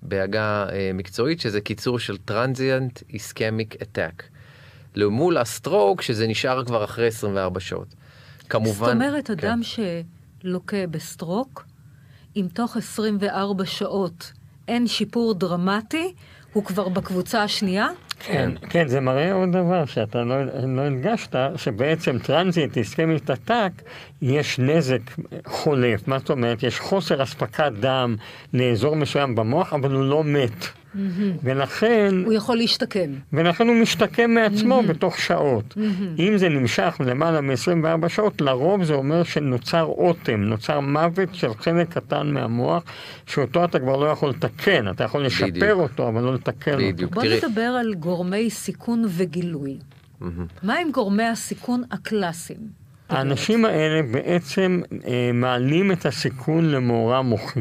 בעגה 0.02 0.66
אה, 0.72 0.90
מקצועית, 0.94 1.40
שזה 1.40 1.60
קיצור 1.60 1.98
של 1.98 2.16
Transient 2.30 3.12
Ischemic 3.12 3.74
Attack. 3.74 4.22
למול 4.94 5.36
ה 5.36 5.44
stroke, 5.44 6.02
שזה 6.02 6.26
נשאר 6.26 6.64
כבר 6.64 6.84
אחרי 6.84 7.06
24 7.06 7.60
שעות. 7.60 7.94
כמובן... 8.48 8.86
זאת 8.86 8.94
אומרת, 8.94 9.26
כן. 9.26 9.32
אדם 9.32 9.60
שלוקה 9.62 10.86
ב 10.90 10.99
stroke, 10.99 11.64
אם 12.36 12.46
תוך 12.54 12.76
24 12.76 13.66
שעות 13.66 14.32
אין 14.68 14.86
שיפור 14.86 15.34
דרמטי, 15.34 16.14
הוא 16.52 16.64
כבר 16.64 16.88
בקבוצה 16.88 17.42
השנייה? 17.42 17.88
כן, 18.20 18.50
כן, 18.70 18.88
זה 18.88 19.00
מראה 19.00 19.32
עוד 19.32 19.52
דבר 19.52 19.84
שאתה 19.84 20.22
לא, 20.22 20.44
לא 20.44 20.82
הדגשת, 20.82 21.36
שבעצם 21.56 22.18
transient 22.18 22.76
ischemic 22.76 23.30
attack, 23.30 23.72
יש 24.22 24.58
נזק 24.58 25.00
חולף. 25.46 26.08
מה 26.08 26.18
זאת 26.18 26.30
אומרת? 26.30 26.62
יש 26.62 26.80
חוסר 26.80 27.22
אספקת 27.22 27.72
דם 27.80 28.16
לאזור 28.54 28.96
מסוים 28.96 29.34
במוח, 29.34 29.72
אבל 29.72 29.92
הוא 29.92 30.04
לא 30.04 30.24
מת. 30.24 30.66
ולכן, 31.42 32.14
הוא 32.24 32.32
יכול 32.32 32.56
להשתקם. 32.56 33.10
ולכן 33.32 33.68
הוא 33.68 33.76
משתקם 33.76 34.30
מעצמו 34.30 34.82
בתוך 34.88 35.18
שעות. 35.18 35.74
אם 36.18 36.32
זה 36.36 36.48
נמשך 36.48 36.96
למעלה 37.06 37.40
מ-24 37.40 38.08
שעות, 38.08 38.40
לרוב 38.40 38.84
זה 38.84 38.94
אומר 38.94 39.22
שנוצר 39.22 39.82
אוטם, 39.84 40.40
נוצר 40.40 40.80
מוות 40.80 41.28
של 41.34 41.54
חלק 41.54 41.88
קטן 41.88 42.26
מהמוח, 42.34 42.82
שאותו 43.26 43.64
אתה 43.64 43.78
כבר 43.78 43.96
לא 43.96 44.06
יכול 44.06 44.30
לתקן. 44.30 44.90
אתה 44.90 45.04
יכול 45.04 45.24
לשפר 45.26 45.46
בדיוק. 45.46 45.70
אותו, 45.80 46.08
אבל 46.08 46.22
לא 46.22 46.34
לתקן 46.34 46.72
אותו. 46.74 46.82
בדיוק. 46.88 47.14
בוא 47.14 47.22
תראי- 47.22 47.40
נדבר 47.48 47.60
על 47.80 47.94
גורמי 47.94 48.50
סיכון 48.50 49.04
וגילוי. 49.08 49.78
מהמם. 50.20 50.46
מה 50.62 50.74
עם 50.78 50.90
גורמי 50.90 51.24
הסיכון 51.24 51.82
הקלאסיים? 51.90 52.58
האנשים 53.08 53.64
האלה 53.64 54.02
בעצם 54.02 54.80
אה, 55.06 55.30
מעלים 55.34 55.92
את 55.92 56.06
הסיכון 56.06 56.64
למאורע 56.70 57.22
מוחי 57.22 57.60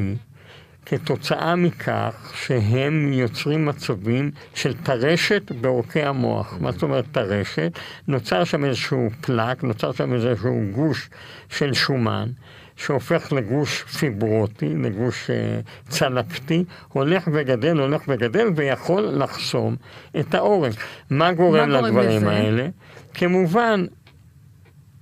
כתוצאה 0.90 1.56
מכך 1.56 2.34
שהם 2.36 3.14
יוצרים 3.14 3.66
מצבים 3.66 4.32
של 4.54 4.74
טרשת 4.74 5.52
בעורקי 5.62 6.04
המוח. 6.04 6.58
מה 6.62 6.72
זאת 6.72 6.84
אומרת 6.84 7.06
טרשת? 7.12 7.80
נוצר 8.08 8.44
שם 8.44 8.66
איזשהו 8.66 9.10
פלק, 9.22 9.64
נוצר 9.64 9.92
שם 9.92 10.14
איזשהו 10.14 10.62
גוש 10.72 11.10
של 11.50 11.74
שומן. 11.74 12.30
שהופך 12.76 13.34
לגוש 13.34 13.84
פיברוטי, 13.84 14.74
לגוש 14.76 15.30
אה, 15.30 15.60
צלקתי, 15.90 16.64
הולך 16.88 17.28
וגדל, 17.34 17.78
הולך 17.78 18.02
וגדל, 18.08 18.48
ויכול 18.56 19.04
לחסום 19.04 19.76
את 20.20 20.36
העורק. 20.36 20.74
מה 21.10 21.34
גורם 21.34 21.70
גורם 21.70 21.86
לדברים 21.86 22.18
לזה? 22.18 22.32
האלה? 22.32 22.68
כמובן, 23.14 23.86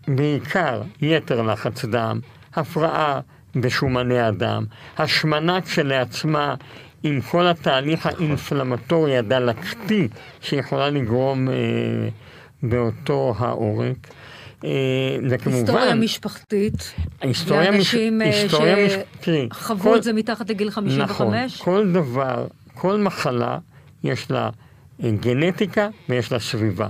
בעיקר 0.07 0.81
יתר 1.01 1.41
לחץ 1.41 1.85
דם, 1.85 2.19
הפרעה 2.53 3.19
בשומני 3.55 4.19
הדם, 4.19 4.65
השמנה 4.97 5.61
כשלעצמה 5.61 6.55
עם 7.03 7.21
כל 7.21 7.47
התהליך 7.47 8.05
האינפלמטורי 8.05 9.17
הדלקתי 9.17 10.07
שיכולה 10.41 10.89
לגרום 10.89 11.49
אה, 11.49 11.53
באותו 12.63 13.33
העורק. 13.37 14.07
אה, 14.65 14.69
וכמובן, 15.29 15.57
היסטוריה 15.59 15.95
משפחתית, 15.95 16.93
לאנשים 17.49 18.21
אה, 18.21 18.29
מש- 18.29 18.51
שחוו 19.53 19.79
כל- 19.79 19.97
את 19.97 20.03
זה 20.03 20.13
מתחת 20.13 20.49
לגיל 20.49 20.69
55? 20.71 21.61
נכון, 21.61 21.73
כל 21.75 21.91
דבר, 21.91 22.47
כל 22.73 22.97
מחלה, 22.97 23.57
יש 24.03 24.31
לה 24.31 24.49
אה, 25.03 25.11
גנטיקה 25.11 25.87
ויש 26.09 26.31
לה 26.31 26.39
סביבה. 26.39 26.87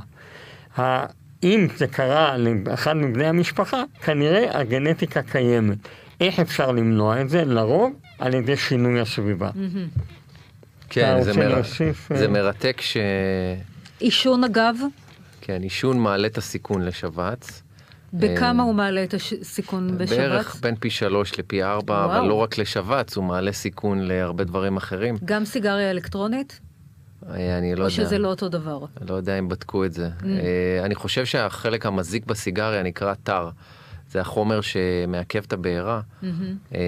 אם 1.43 1.67
זה 1.77 1.87
קרה 1.87 2.35
לאחד 2.37 2.93
מבני 2.93 3.25
המשפחה, 3.25 3.83
כנראה 4.03 4.59
הגנטיקה 4.59 5.21
קיימת. 5.21 5.77
איך 6.21 6.39
אפשר 6.39 6.71
למנוע 6.71 7.21
את 7.21 7.29
זה? 7.29 7.45
לרוב 7.45 7.93
על 8.19 8.33
ידי 8.33 8.57
שינוי 8.57 8.99
הסביבה. 8.99 9.49
כן, 10.89 11.15
אתה 11.15 11.23
זה, 11.23 11.33
מר... 11.39 11.47
להוסיף, 11.47 12.11
אה? 12.11 12.17
זה 12.17 12.27
מרתק 12.27 12.81
ש... 12.81 12.97
עישון 13.99 14.43
אגב, 14.43 14.75
כן, 15.41 15.61
עישון 15.61 15.99
מעלה 15.99 16.27
את 16.27 16.37
הסיכון 16.37 16.81
לשבץ. 16.81 17.61
בכמה 18.13 18.63
אה, 18.63 18.67
הוא 18.67 18.75
מעלה 18.75 19.03
את 19.03 19.13
הסיכון 19.13 19.97
בשבץ? 19.97 20.17
בערך 20.17 20.55
בין 20.61 20.75
פי 20.75 20.89
שלוש 20.89 21.39
לפי 21.39 21.63
ארבע, 21.63 21.93
וואו. 21.93 22.05
אבל 22.05 22.27
לא 22.27 22.33
רק 22.33 22.57
לשבץ, 22.57 23.17
הוא 23.17 23.25
מעלה 23.25 23.51
סיכון 23.51 24.01
להרבה 24.01 24.43
דברים 24.43 24.77
אחרים. 24.77 25.15
גם 25.25 25.45
סיגריה 25.45 25.91
אלקטרונית? 25.91 26.59
אה, 27.29 27.57
אני 27.57 27.75
לא 27.75 27.79
או 27.79 27.83
יודע. 27.83 27.89
שזה 27.89 28.17
לא 28.17 28.27
אותו 28.27 28.49
דבר? 28.49 28.79
לא 29.09 29.15
יודע 29.15 29.39
אם 29.39 29.49
בדקו 29.49 29.85
את 29.85 29.93
זה. 29.93 30.09
Mm. 30.21 30.25
אני 30.83 30.95
חושב 30.95 31.25
שהחלק 31.25 31.85
המזיק 31.85 32.25
בסיגריה 32.25 32.83
נקרא 32.83 33.13
טר. 33.13 33.49
זה 34.15 34.21
החומר 34.21 34.61
שמעכב 34.61 35.43
את 35.47 35.53
הבעירה, 35.53 36.01
מהמם. 36.21 36.55
אה, 36.75 36.79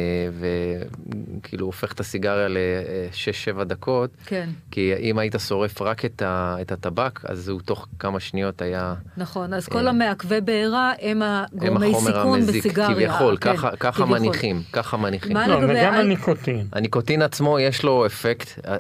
וכאילו 1.40 1.66
הופך 1.66 1.92
את 1.94 2.00
הסיגריה 2.00 2.48
ל-6-7 2.48 3.64
דקות, 3.64 4.10
כן, 4.26 4.50
כי 4.72 4.94
אם 5.00 5.20
היית 5.20 5.36
שורף 5.48 5.82
רק 5.82 6.06
את, 6.06 6.22
ה, 6.22 6.56
את 6.62 6.72
הטבק, 6.72 7.26
אז 7.26 7.50
הוא 7.50 7.62
תוך 7.66 7.88
כמה 8.00 8.20
שניות 8.20 8.62
היה... 8.62 8.96
נכון. 9.18 9.54
אז 9.54 9.68
כל 9.68 9.86
אה. 9.86 9.90
המעכבי 9.90 10.42
בעירה 10.42 10.92
הם 11.02 11.22
הם 11.22 11.46
הגורמי 11.54 11.88
החומר 11.90 12.12
סיכון 12.12 12.40
המזיק, 12.40 12.66
בסיגריה. 12.66 12.90
כביכול, 12.90 13.38
כן, 13.38 13.54
ככה, 13.56 13.76
ככה 13.76 14.04
כביכול. 14.04 14.20
מניחים, 14.20 14.62
ככה 14.74 14.98
מניחים. 14.98 15.34
מה 15.34 15.48
לא, 15.48 15.62
לגבי 15.62 15.74
וגם 15.74 15.94
ה- 15.94 16.00
הניקוטין. 16.00 16.68
הניקוטין 16.74 17.22
עצמו 17.22 17.60
יש 17.60 17.84
לו 17.84 18.06
אפקט 18.06 18.60
אה, 18.68 18.78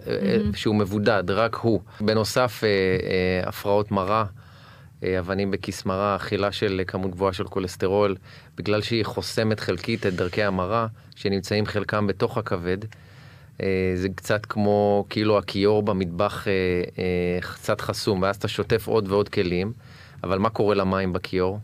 שהוא 0.56 0.75
מבודד, 0.75 1.32
רק 1.32 1.56
הוא. 1.56 1.80
בנוסף, 2.01 2.62
אה, 2.63 2.70
אה, 2.70 3.50
הפרעות 3.50 3.92
מרה, 3.92 4.25
אבנים 5.04 5.51
בכיס 5.51 5.86
מרה, 5.86 6.16
אכילה 6.16 6.51
של 6.51 6.82
כמות 6.88 7.12
גבוהה 7.12 7.34
של 7.34 7.44
כולסטרול, 7.44 8.16
בגלל 8.58 8.82
שהיא 8.82 9.06
חוסמת 9.06 9.60
חלקית 9.60 10.06
את 10.06 10.13
דרכי 10.13 10.44
המרה, 10.44 10.88
שנמצאים 11.16 11.66
חלקם 11.66 12.08
בתוך 12.08 12.38
הכבד. 12.38 12.77
אה, 13.62 13.92
זה 13.96 14.10
קצת 14.16 14.46
כמו 14.46 15.06
כאילו 15.10 15.38
הכיור 15.38 15.84
במטבח 15.84 16.48
אה, 16.48 16.54
אה, 16.98 17.39
קצת 17.42 17.82
חסום, 17.82 18.22
ואז 18.22 18.36
אתה 18.36 18.48
שוטף 18.48 18.88
עוד 18.88 19.12
ועוד 19.12 19.30
כלים, 19.30 19.74
אבל 20.24 20.39
מה 20.39 20.50
קורה 20.50 20.75
למים 20.75 21.13
בכיור? 21.13 21.60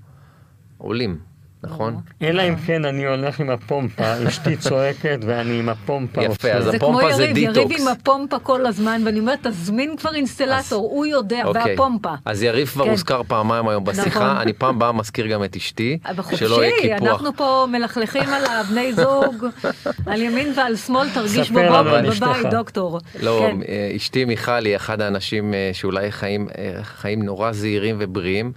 עולים, 0.78 1.20
נכון? 1.64 2.02
אלא 2.22 2.42
אם 2.42 2.56
כן 2.56 2.86
אני 2.86 3.08
הולך 3.08 3.40
עם 3.40 3.50
הפומפה, 3.50 4.14
אשתי 4.28 4.58
צועקת 4.58 5.20
ואני 5.26 5.60
עם 5.60 5.70
הפומפה 5.70 6.24
יפה. 6.24 6.52
אז 6.52 6.64
זה 6.64 6.80
כמו 6.80 6.90
הפומפה 6.90 7.14
זה 7.14 7.24
יריב, 7.24 7.38
יריב 7.38 7.54
דיטוקס. 7.54 7.82
עם 7.82 7.88
הפומפה 7.88 8.40
כל 8.40 8.66
הזמן, 8.66 9.02
ואני 9.06 9.20
אומרת, 9.20 9.48
תזמין 9.48 9.98
כבר 9.98 10.16
אינסטלטור, 10.16 10.90
הוא 10.92 11.06
יודע, 11.06 11.44
אוקיי. 11.46 11.62
והפומפה. 11.72 12.14
אז 12.26 12.44
יריב 12.44 12.68
כבר 12.68 12.84
כן. 12.84 12.90
הוזכר 12.90 13.22
פעמיים 13.28 13.68
היום 13.68 13.84
נכון. 13.84 14.04
בשיחה, 14.04 14.42
אני 14.42 14.54
פעם 14.54 14.80
באה 14.80 14.92
מזכיר 14.92 15.28
גם 15.28 15.44
את 15.44 15.56
אשתי, 15.56 15.98
אבל 16.06 16.36
שלא 16.36 16.64
יהיה 16.64 16.72
חופשי, 16.76 16.90
קיפוח. 16.90 17.10
אנחנו 17.10 17.34
פה 17.36 17.68
מלכלכים 17.72 18.30
על 18.30 18.46
הבני 18.46 18.94
זוג, 18.94 19.46
על 20.12 20.22
ימין 20.22 20.54
ועל 20.56 20.76
שמאל, 20.76 21.10
תרגיש 21.14 21.52
בבוקר 21.52 21.96
על 21.96 22.10
בבית. 22.10 22.46
דוקטור. 22.52 23.00
לא, 23.22 23.46
כן. 23.48 23.58
אה, 23.68 23.92
אשתי 23.96 24.26
מיכל 24.26 24.66
היא 24.66 24.76
אחד 24.76 25.02
האנשים 25.02 25.54
אה, 25.54 25.70
שאולי 25.74 26.12
חיים, 26.12 26.48
אה, 26.58 26.84
חיים 26.84 27.24
נורא 27.24 27.52
זהירים 27.52 27.96
ובריאים, 28.00 28.52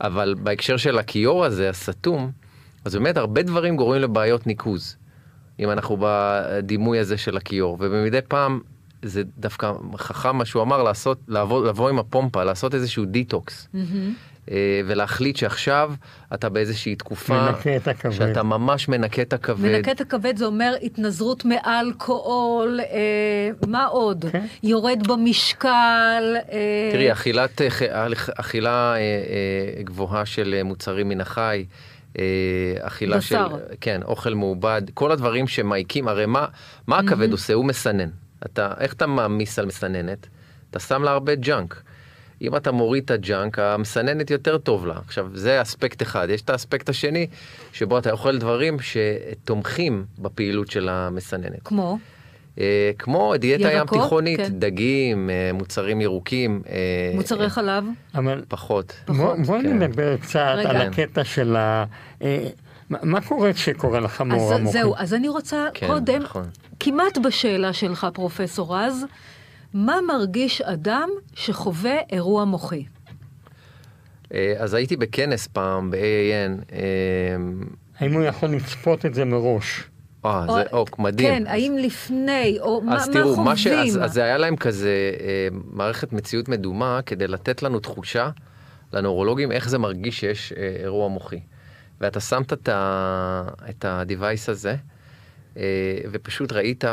אבל 0.00 0.34
בהקשר 0.38 0.76
של 0.76 0.98
הכיור 0.98 1.44
הזה, 1.44 1.68
הסתום, 1.68 2.30
אז 2.84 2.94
באמת 2.94 3.16
הרבה 3.16 3.42
דברים 3.42 3.76
גורמים 3.76 4.02
לבעיות 4.02 4.46
ניקוז, 4.46 4.96
אם 5.60 5.70
אנחנו 5.70 5.96
בדימוי 6.00 6.98
הזה 6.98 7.16
של 7.16 7.36
הכיור, 7.36 7.76
ובמדי 7.80 8.18
פעם 8.28 8.60
זה 9.02 9.22
דווקא 9.38 9.72
חכם 9.96 10.36
מה 10.36 10.44
שהוא 10.44 10.62
אמר, 10.62 10.82
לעשות, 10.82 11.18
לבוא, 11.28 11.66
לבוא 11.66 11.88
עם 11.88 11.98
הפומפה, 11.98 12.44
לעשות 12.44 12.74
איזשהו 12.74 13.04
דיטוקס. 13.04 13.68
אה, 14.50 14.80
ולהחליט 14.86 15.36
שעכשיו 15.36 15.92
אתה 16.34 16.48
באיזושהי 16.48 16.96
תקופה, 16.96 17.50
מנקה 17.50 17.76
את 17.76 17.88
הכבד. 17.88 18.12
שאתה 18.12 18.42
ממש 18.42 18.88
מנקה 18.88 19.22
את 19.22 19.32
הכבד. 19.32 19.72
מנקה 19.72 19.92
את 19.92 20.00
הכבד 20.00 20.36
זה 20.36 20.44
אומר 20.44 20.74
התנזרות 20.82 21.44
מאלכוהול, 21.44 22.80
אה, 22.80 23.50
מה 23.66 23.84
עוד? 23.84 24.24
כן. 24.32 24.46
יורד 24.62 25.06
במשקל. 25.08 26.36
אה, 26.52 26.88
תראי, 26.92 27.12
אכילת, 27.12 27.62
אה, 27.62 28.06
אכילה 28.36 28.94
אה, 28.94 28.98
אה, 28.98 29.82
גבוהה 29.82 30.26
של 30.26 30.62
מוצרים 30.64 31.08
מן 31.08 31.20
החי, 31.20 31.64
אה, 31.70 31.93
אכילה 32.80 33.16
בשר. 33.16 33.48
של, 33.48 33.74
כן, 33.80 34.00
אוכל 34.04 34.34
מעובד, 34.34 34.82
כל 34.94 35.12
הדברים 35.12 35.46
שמעיקים, 35.46 36.08
הרי 36.08 36.26
מה, 36.26 36.46
מה 36.86 36.98
הכבד 36.98 37.32
עושה? 37.32 37.54
הוא 37.54 37.64
מסנן. 37.64 38.08
אתה, 38.46 38.72
איך 38.80 38.92
אתה 38.92 39.06
מעמיס 39.06 39.58
על 39.58 39.66
מסננת? 39.66 40.26
אתה 40.70 40.80
שם 40.80 41.02
לה 41.02 41.10
הרבה 41.10 41.34
ג'אנק. 41.34 41.82
אם 42.42 42.56
אתה 42.56 42.72
מוריד 42.72 43.04
את 43.04 43.10
הג'אנק, 43.10 43.58
המסננת 43.58 44.30
יותר 44.30 44.58
טוב 44.58 44.86
לה. 44.86 44.94
עכשיו, 45.06 45.28
זה 45.34 45.62
אספקט 45.62 46.02
אחד. 46.02 46.26
יש 46.30 46.42
את 46.42 46.50
האספקט 46.50 46.88
השני, 46.88 47.26
שבו 47.72 47.98
אתה 47.98 48.10
אוכל 48.10 48.38
דברים 48.38 48.76
שתומכים 48.80 50.04
בפעילות 50.18 50.70
של 50.70 50.88
המסננת. 50.88 51.60
כמו? 51.64 51.98
אה, 52.60 52.90
כמו 52.98 53.34
דיאטה 53.36 53.72
ים 53.72 53.86
תיכונית, 53.86 54.40
כן. 54.40 54.58
דגים, 54.58 55.30
אה, 55.30 55.50
מוצרים 55.54 56.00
ירוקים. 56.00 56.62
אה, 56.68 57.12
מוצרי 57.14 57.50
חלב? 57.50 57.84
אבל 58.14 58.44
פחות. 58.48 58.92
בוא, 59.06 59.34
בוא 59.46 59.58
כן. 59.62 59.78
נדבר 59.82 60.16
קצת 60.16 60.54
רגע. 60.56 60.70
על 60.70 60.76
הקטע 60.76 61.24
של 61.24 61.56
ה... 61.56 61.84
אה, 62.22 62.46
מה- 62.90 62.98
מה 63.02 63.20
קורה 63.20 63.52
כשקורה 63.52 64.00
לך 64.00 64.20
אז 64.20 64.26
מאורע 64.26 64.56
מוחי? 64.58 64.72
זהו, 64.72 64.94
אז 64.96 65.14
אני 65.14 65.28
רוצה 65.28 65.66
כן, 65.74 65.86
קודם, 65.86 66.22
נכון. 66.22 66.44
כמעט 66.80 67.18
בשאלה 67.18 67.72
שלך, 67.72 68.06
פרופסור 68.14 68.76
רז, 68.76 69.04
מה 69.74 69.96
מרגיש 70.08 70.60
אדם 70.60 71.08
שחווה 71.34 71.94
אירוע 72.12 72.44
מוחי? 72.44 72.84
אה, 74.34 74.54
אז 74.58 74.74
הייתי 74.74 74.96
בכנס 74.96 75.46
פעם 75.46 75.90
ב-AAN, 75.90 76.72
אה, 76.72 76.78
האם 77.98 78.12
הוא 78.12 78.22
יכול 78.22 78.48
לצפות 78.48 79.06
את 79.06 79.14
זה 79.14 79.24
מראש? 79.24 79.84
אה, 80.24 80.46
זה 80.54 80.62
או, 80.72 80.84
מדהים. 80.98 81.28
כן, 81.28 81.46
האם 81.46 81.76
לפני, 81.78 82.56
או 82.60 82.80
מה, 82.80 82.96
אז 82.96 83.08
מה 83.08 83.14
תראו, 83.14 83.34
חווים? 83.34 83.44
מה 83.44 83.56
ש... 83.56 83.66
אז, 83.66 84.04
אז 84.04 84.12
זה 84.12 84.24
היה 84.24 84.38
להם 84.38 84.56
כזה 84.56 85.12
אה, 85.20 85.48
מערכת 85.72 86.12
מציאות 86.12 86.48
מדומה 86.48 87.00
כדי 87.06 87.26
לתת 87.26 87.62
לנו 87.62 87.80
תחושה, 87.80 88.30
לנוירולוגים, 88.92 89.52
איך 89.52 89.68
זה 89.68 89.78
מרגיש 89.78 90.20
שיש 90.20 90.52
אה, 90.52 90.76
אירוע 90.82 91.08
מוחי. 91.08 91.40
ואתה 92.00 92.20
שמת 92.20 92.52
את, 92.52 92.68
ה... 92.68 93.48
את 93.70 93.84
ה-device 93.84 94.50
הזה, 94.50 94.76
אה, 95.56 95.62
ופשוט 96.12 96.52
ראית 96.52 96.84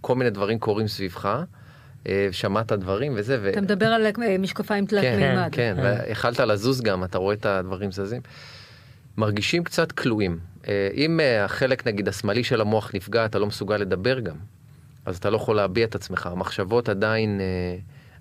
כל 0.00 0.14
מיני 0.14 0.30
דברים 0.30 0.58
קורים 0.58 0.88
סביבך, 0.88 1.42
אה, 2.08 2.28
שמעת 2.32 2.72
דברים 2.72 3.12
וזה, 3.16 3.38
ו... 3.42 3.50
אתה 3.50 3.60
מדבר 3.60 3.86
על 3.86 4.06
אה, 4.06 4.38
משקפיים 4.38 4.86
תלת 4.86 5.02
כן, 5.02 5.18
מימד. 5.20 5.48
כן, 5.52 5.76
כן. 5.76 6.02
ויכלת 6.08 6.40
לזוז 6.40 6.80
גם, 6.80 7.04
אתה 7.04 7.18
רואה 7.18 7.34
את 7.34 7.46
הדברים 7.46 7.92
זזים. 7.92 8.20
מרגישים 9.16 9.64
קצת 9.64 9.92
כלואים. 9.92 10.38
אה, 10.68 10.88
אם 10.94 11.20
אה, 11.20 11.44
החלק, 11.44 11.86
נגיד, 11.86 12.08
השמאלי 12.08 12.44
של 12.44 12.60
המוח 12.60 12.90
נפגע, 12.94 13.24
אתה 13.24 13.38
לא 13.38 13.46
מסוגל 13.46 13.76
לדבר 13.76 14.20
גם. 14.20 14.36
אז 15.06 15.16
אתה 15.16 15.30
לא 15.30 15.36
יכול 15.36 15.56
להביע 15.56 15.84
את 15.84 15.94
עצמך. 15.94 16.26
המחשבות 16.26 16.88
עדיין, 16.88 17.40
אה, 17.40 17.76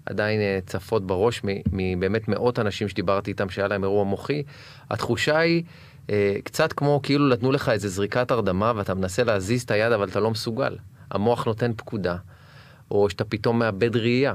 עדיין 0.05 0.39
צפות 0.65 1.07
בראש 1.07 1.41
מבאמת 1.71 2.27
מאות 2.27 2.59
אנשים 2.59 2.87
שדיברתי 2.87 3.31
איתם 3.31 3.49
שהיה 3.49 3.67
להם 3.67 3.83
אירוע 3.83 4.03
מוחי. 4.03 4.43
התחושה 4.89 5.37
היא 5.37 5.63
קצת 6.43 6.73
כמו 6.73 6.99
כאילו 7.03 7.27
נתנו 7.27 7.51
לך 7.51 7.69
איזה 7.69 7.89
זריקת 7.89 8.31
הרדמה 8.31 8.73
ואתה 8.75 8.93
מנסה 8.93 9.23
להזיז 9.23 9.61
את 9.61 9.71
היד 9.71 9.91
אבל 9.91 10.09
אתה 10.09 10.19
לא 10.19 10.31
מסוגל. 10.31 10.77
המוח 11.11 11.45
נותן 11.45 11.71
פקודה, 11.77 12.15
או 12.91 13.09
שאתה 13.09 13.23
פתאום 13.23 13.59
מאבד 13.59 13.95
ראייה. 13.95 14.33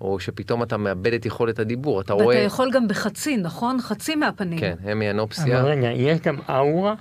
או 0.00 0.20
שפתאום 0.20 0.62
אתה 0.62 0.76
מאבד 0.76 1.12
את 1.12 1.26
יכולת 1.26 1.58
הדיבור, 1.58 2.00
אתה 2.00 2.14
ואתה 2.14 2.24
רואה... 2.24 2.36
יכול 2.36 2.70
גם 2.72 2.88
בחצי, 2.88 3.36
נכון? 3.36 3.80
חצי 3.80 4.14
מהפנים. 4.14 4.58
כן, 4.58 4.74
המיאנופסיה. 4.84 5.60
אבל 5.60 5.68
רגע, 5.68 5.88
יש 5.92 6.20
גם 6.20 6.36
אאורה? 6.50 6.94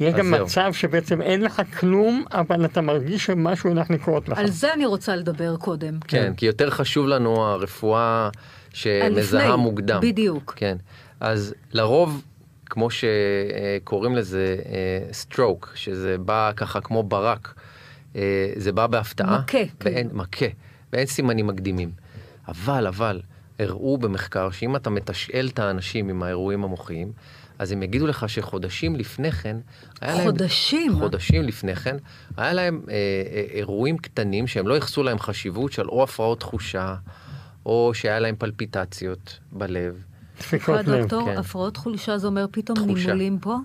יש 0.00 0.14
גם 0.14 0.34
זהו. 0.34 0.44
מצב 0.44 0.72
שבעצם 0.72 1.22
אין 1.22 1.42
לך 1.42 1.62
כלום, 1.78 2.24
אבל 2.32 2.64
אתה 2.64 2.80
מרגיש 2.80 3.26
שמשהו 3.26 3.70
הולך 3.70 3.90
לקרות 3.90 4.28
לך. 4.28 4.38
על 4.38 4.50
זה 4.50 4.74
אני 4.74 4.86
רוצה 4.86 5.16
לדבר 5.16 5.56
קודם. 5.56 5.98
כן, 6.08 6.32
כי 6.36 6.46
יותר 6.46 6.70
חשוב 6.70 7.06
לנו 7.06 7.44
הרפואה 7.44 8.28
שמזהה 8.72 9.44
לפני, 9.48 9.56
מוקדם. 9.56 10.00
בדיוק. 10.02 10.52
כן. 10.56 10.76
אז 11.20 11.54
לרוב, 11.72 12.22
כמו 12.66 12.88
שקוראים 12.90 14.16
לזה 14.16 14.56
סטרוק, 15.12 15.72
שזה 15.74 16.18
בא 16.18 16.52
ככה 16.56 16.80
כמו 16.80 17.02
ברק, 17.02 17.54
אה, 18.16 18.52
זה 18.56 18.72
בא 18.72 18.86
בהפתעה. 18.86 19.38
מכה, 19.38 19.58
ואין, 19.84 20.08
כאילו. 20.08 20.22
מכה, 20.22 20.46
ואין 20.92 21.06
סימנים 21.06 21.46
מקדימים. 21.46 21.90
אבל, 22.48 22.86
אבל, 22.86 23.20
הראו 23.58 23.98
במחקר 23.98 24.50
שאם 24.50 24.76
אתה 24.76 24.90
מתשאל 24.90 25.48
את 25.52 25.58
האנשים 25.58 26.08
עם 26.08 26.22
האירועים 26.22 26.64
המוחיים, 26.64 27.12
אז 27.58 27.72
הם 27.72 27.82
יגידו 27.82 28.06
לך 28.06 28.28
שחודשים 28.28 28.96
לפני 28.96 29.32
כן, 29.32 29.56
היה 30.00 30.14
להם... 30.14 30.22
חודשים? 30.22 30.98
חודשים 30.98 31.42
לפני 31.42 31.76
כן, 31.76 31.96
היה 32.36 32.52
להם 32.52 32.80
אה, 32.88 32.94
אה, 32.94 33.44
אירועים 33.50 33.98
קטנים 33.98 34.46
שהם 34.46 34.68
לא 34.68 34.74
ייחסו 34.74 35.02
להם 35.02 35.18
חשיבות 35.18 35.72
של 35.72 35.88
או 35.88 36.02
הפרעות 36.02 36.40
תחושה, 36.40 36.94
או 37.66 37.90
שהיה 37.94 38.18
להם 38.18 38.34
פלפיטציות 38.38 39.38
בלב. 39.52 40.04
דפיקות 40.38 40.86
לב. 40.86 41.00
דוקטור, 41.00 41.24
כן. 41.24 41.38
הפרעות 41.38 41.76
חולשה 41.76 42.18
זה 42.18 42.26
אומר 42.26 42.46
פתאום 42.50 42.78
תחושה. 42.78 43.06
נימולים 43.06 43.38
פה? 43.38 43.56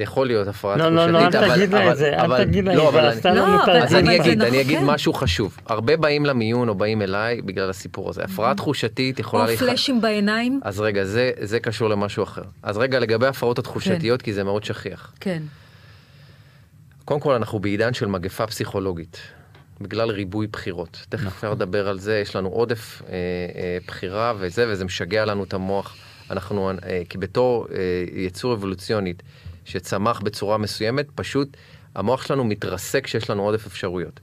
יכול 0.00 0.26
להיות 0.26 0.48
הפרעה 0.48 0.76
לא, 0.76 0.82
תחושתית, 0.84 1.06
לא, 1.06 1.12
לא, 1.12 1.18
אל 1.18 1.44
אבל- 1.44 1.54
תגיד 1.56 1.72
לה 1.74 1.90
את 1.92 1.96
זה, 1.96 2.16
אל 2.20 2.44
תגיד 2.44 2.64
לה, 2.64 2.74
לא, 2.74 2.80
היא 2.80 2.88
אבל 2.88 3.06
עשתה 3.08 3.28
אני- 3.30 3.38
לא, 3.38 3.44
לנו 3.46 3.62
את. 3.64 3.68
אז 3.68 3.94
אני 3.94 4.04
זה 4.16 4.22
אגיד, 4.22 4.38
נכון. 4.38 4.48
אני 4.54 4.60
אגיד 4.60 4.78
משהו 4.82 5.12
חשוב. 5.12 5.56
הרבה 5.66 5.96
באים 5.96 6.26
למיון 6.26 6.68
או 6.68 6.74
באים 6.74 7.02
אליי 7.02 7.42
בגלל 7.42 7.70
הסיפור 7.70 8.08
הזה. 8.10 8.22
הפרעה 8.24 8.54
תחושתית 8.54 9.18
יכולה... 9.18 9.42
או 9.42 9.48
להיח- 9.48 9.60
פלאשים 9.60 10.00
בעיניים? 10.00 10.60
אז 10.64 10.80
רגע, 10.80 11.04
זה, 11.04 11.30
זה 11.40 11.60
קשור 11.60 11.88
למשהו 11.88 12.22
אחר. 12.24 12.42
אז 12.62 12.78
רגע, 12.78 12.98
לגבי 12.98 13.26
ההפרעות 13.26 13.58
התחושתיות, 13.58 14.22
כי 14.22 14.32
זה 14.32 14.44
מאוד 14.44 14.64
שכיח. 14.64 15.12
כן. 15.20 15.42
קודם 17.04 17.20
כל, 17.20 17.34
אנחנו 17.34 17.58
בעידן 17.58 17.94
של 17.94 18.06
מגפה 18.06 18.46
פסיכולוגית, 18.46 19.18
בגלל 19.80 20.10
ריבוי 20.10 20.46
בחירות. 20.46 21.06
תכף 21.08 21.26
אפשר 21.26 21.50
לדבר 21.52 21.88
על 21.88 21.98
זה, 21.98 22.18
יש 22.18 22.36
לנו 22.36 22.48
עודף 22.48 23.02
אה, 23.08 23.12
אה, 23.12 23.78
בחירה 23.86 24.32
וזה, 24.38 24.66
וזה 24.68 24.84
משגע 24.84 25.24
לנו 25.24 25.44
את 25.44 25.54
המוח. 25.54 25.96
אנחנו, 26.30 26.70
אה, 26.70 27.02
כי 27.08 27.18
בתור 27.18 27.66
אה, 27.72 27.78
יצור 28.20 28.52
אבולוציונית 28.54 29.22
שצמח 29.64 30.20
בצורה 30.20 30.58
מסוימת, 30.58 31.06
פשוט 31.14 31.56
המוח 31.94 32.26
שלנו 32.26 32.44
מתרסק 32.44 33.04
כשיש 33.04 33.30
לנו 33.30 33.42
עודף 33.42 33.66
אפשרויות. 33.66 34.20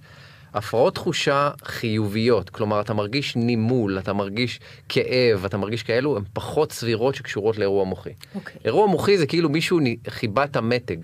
הפרעות 0.54 0.95
תחושה 0.95 1.50
חיוביות, 1.63 2.50
כלומר 2.50 2.82
אתה 2.82 2.93
מרגיש 2.93 3.36
נימול, 3.36 4.00
אתה 4.00 4.13
מרגיש 4.13 4.60
כאב, 4.89 5.45
אתה 5.45 5.58
מרגיש 5.58 5.84
כאלו, 5.84 6.17
הן 6.17 6.23
פחות 6.34 6.71
סבירות 6.71 7.15
שקשורות 7.15 7.58
לאירוע 7.58 7.86
מוחי. 7.86 8.10
אוקיי. 8.36 8.56
אירוע 8.65 8.88
מוחי 8.88 9.17
זה 9.17 9.28
כאילו 9.28 9.50
מישהו 9.50 9.80
חיבה 10.10 10.43
את 10.43 10.56
המתג. 10.56 10.97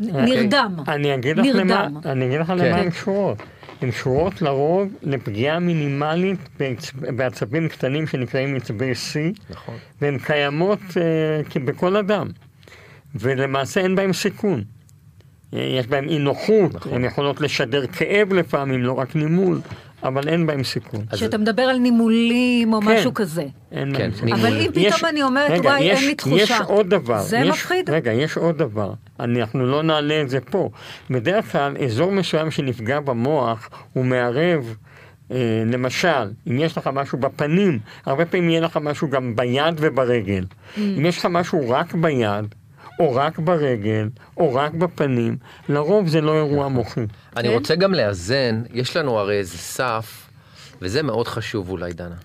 נרדם. 0.00 0.74
אני 0.88 1.14
אגיד 1.14 1.36
לך 1.38 1.46
למה, 1.54 1.64
נרדם. 1.64 1.98
אני 2.04 2.26
אגיד 2.26 2.40
לך 2.40 2.46
כן. 2.46 2.56
למה 2.58 2.76
הן 2.76 2.90
קשורות. 2.90 3.38
הן 3.80 3.90
קשורות 3.90 4.42
לרוב 4.42 4.88
לפגיעה 5.02 5.58
מינימלית 5.58 6.38
בעצ- 6.58 7.10
בעצבים 7.16 7.68
קטנים 7.68 8.06
שנקראים 8.06 8.56
עצבי 8.56 8.92
C, 8.92 9.16
נכון. 9.50 9.74
והן 10.00 10.18
קיימות 10.18 10.78
אה, 10.96 11.02
כ- 11.50 11.56
בכל 11.56 11.96
אדם, 11.96 12.28
ולמעשה 13.14 13.80
אין 13.80 13.94
בהן 13.94 14.12
סיכון. 14.12 14.62
יש 15.52 15.86
בהן 15.86 16.08
אי 16.08 16.18
נוחות, 16.18 16.74
נכון. 16.74 16.92
הן 16.94 17.04
יכולות 17.04 17.40
לשדר 17.40 17.86
כאב 17.86 18.32
לפעמים, 18.32 18.82
לא 18.82 18.92
רק 18.92 19.16
נימול, 19.16 19.60
אבל 20.02 20.28
אין 20.28 20.46
בהן 20.46 20.62
סיכון. 20.64 21.04
אז- 21.10 21.18
שאתה 21.18 21.38
מדבר 21.38 21.62
על 21.62 21.78
נימולים 21.78 22.72
או 22.72 22.80
כן. 22.80 22.86
משהו 22.88 23.14
כזה. 23.14 23.44
אין 23.72 23.96
כן, 23.96 24.10
סיכון. 24.14 24.24
נימול. 24.28 24.40
אבל 24.46 24.56
אם 24.60 24.68
פתאום 24.70 24.84
יש- 24.86 25.04
אני 25.04 25.22
אומרת, 25.22 25.50
רגע, 25.50 25.68
וואי, 25.70 25.84
יש- 25.84 25.98
אין 25.98 26.08
לי 26.08 26.14
תחושה. 26.14 26.36
יש 26.42 26.52
עוד 26.66 26.88
דבר. 26.90 27.22
זה 27.22 27.38
יש, 27.38 27.48
מפחיד? 27.48 27.90
רגע, 27.90 28.12
יש 28.12 28.36
עוד 28.36 28.58
דבר. 28.58 28.92
אנחנו 29.20 29.66
לא 29.66 29.82
נעלה 29.82 30.22
את 30.22 30.28
זה 30.30 30.40
פה. 30.40 30.70
בדרך 31.10 31.52
כלל, 31.52 31.76
אזור 31.84 32.12
מסוים 32.12 32.50
שנפגע 32.50 33.00
במוח, 33.00 33.68
הוא 33.92 34.04
מערב, 34.04 34.74
אה, 35.30 35.36
למשל, 35.66 36.08
אם 36.50 36.58
יש 36.58 36.78
לך 36.78 36.90
משהו 36.92 37.18
בפנים, 37.18 37.78
הרבה 38.06 38.24
פעמים 38.24 38.50
יהיה 38.50 38.60
לך 38.60 38.76
משהו 38.76 39.10
גם 39.10 39.36
ביד 39.36 39.74
וברגל. 39.76 40.44
Mm. 40.44 40.80
אם 40.98 41.06
יש 41.06 41.18
לך 41.18 41.26
משהו 41.30 41.70
רק 41.70 41.94
ביד, 41.94 42.54
או 42.98 43.14
רק 43.14 43.38
ברגל, 43.38 44.08
או 44.36 44.54
רק 44.54 44.74
בפנים, 44.74 45.36
לרוב 45.68 46.08
זה 46.08 46.20
לא 46.20 46.36
אירוע 46.36 46.68
מוחי. 46.68 47.00
אני 47.36 47.48
כן? 47.48 47.54
רוצה 47.54 47.74
גם 47.74 47.94
לאזן, 47.94 48.62
יש 48.72 48.96
לנו 48.96 49.18
הרי 49.18 49.38
איזה 49.38 49.58
סף, 49.58 50.30
וזה 50.82 51.02
מאוד 51.02 51.28
חשוב 51.28 51.70
אולי, 51.70 51.92
דנה. 51.92 52.16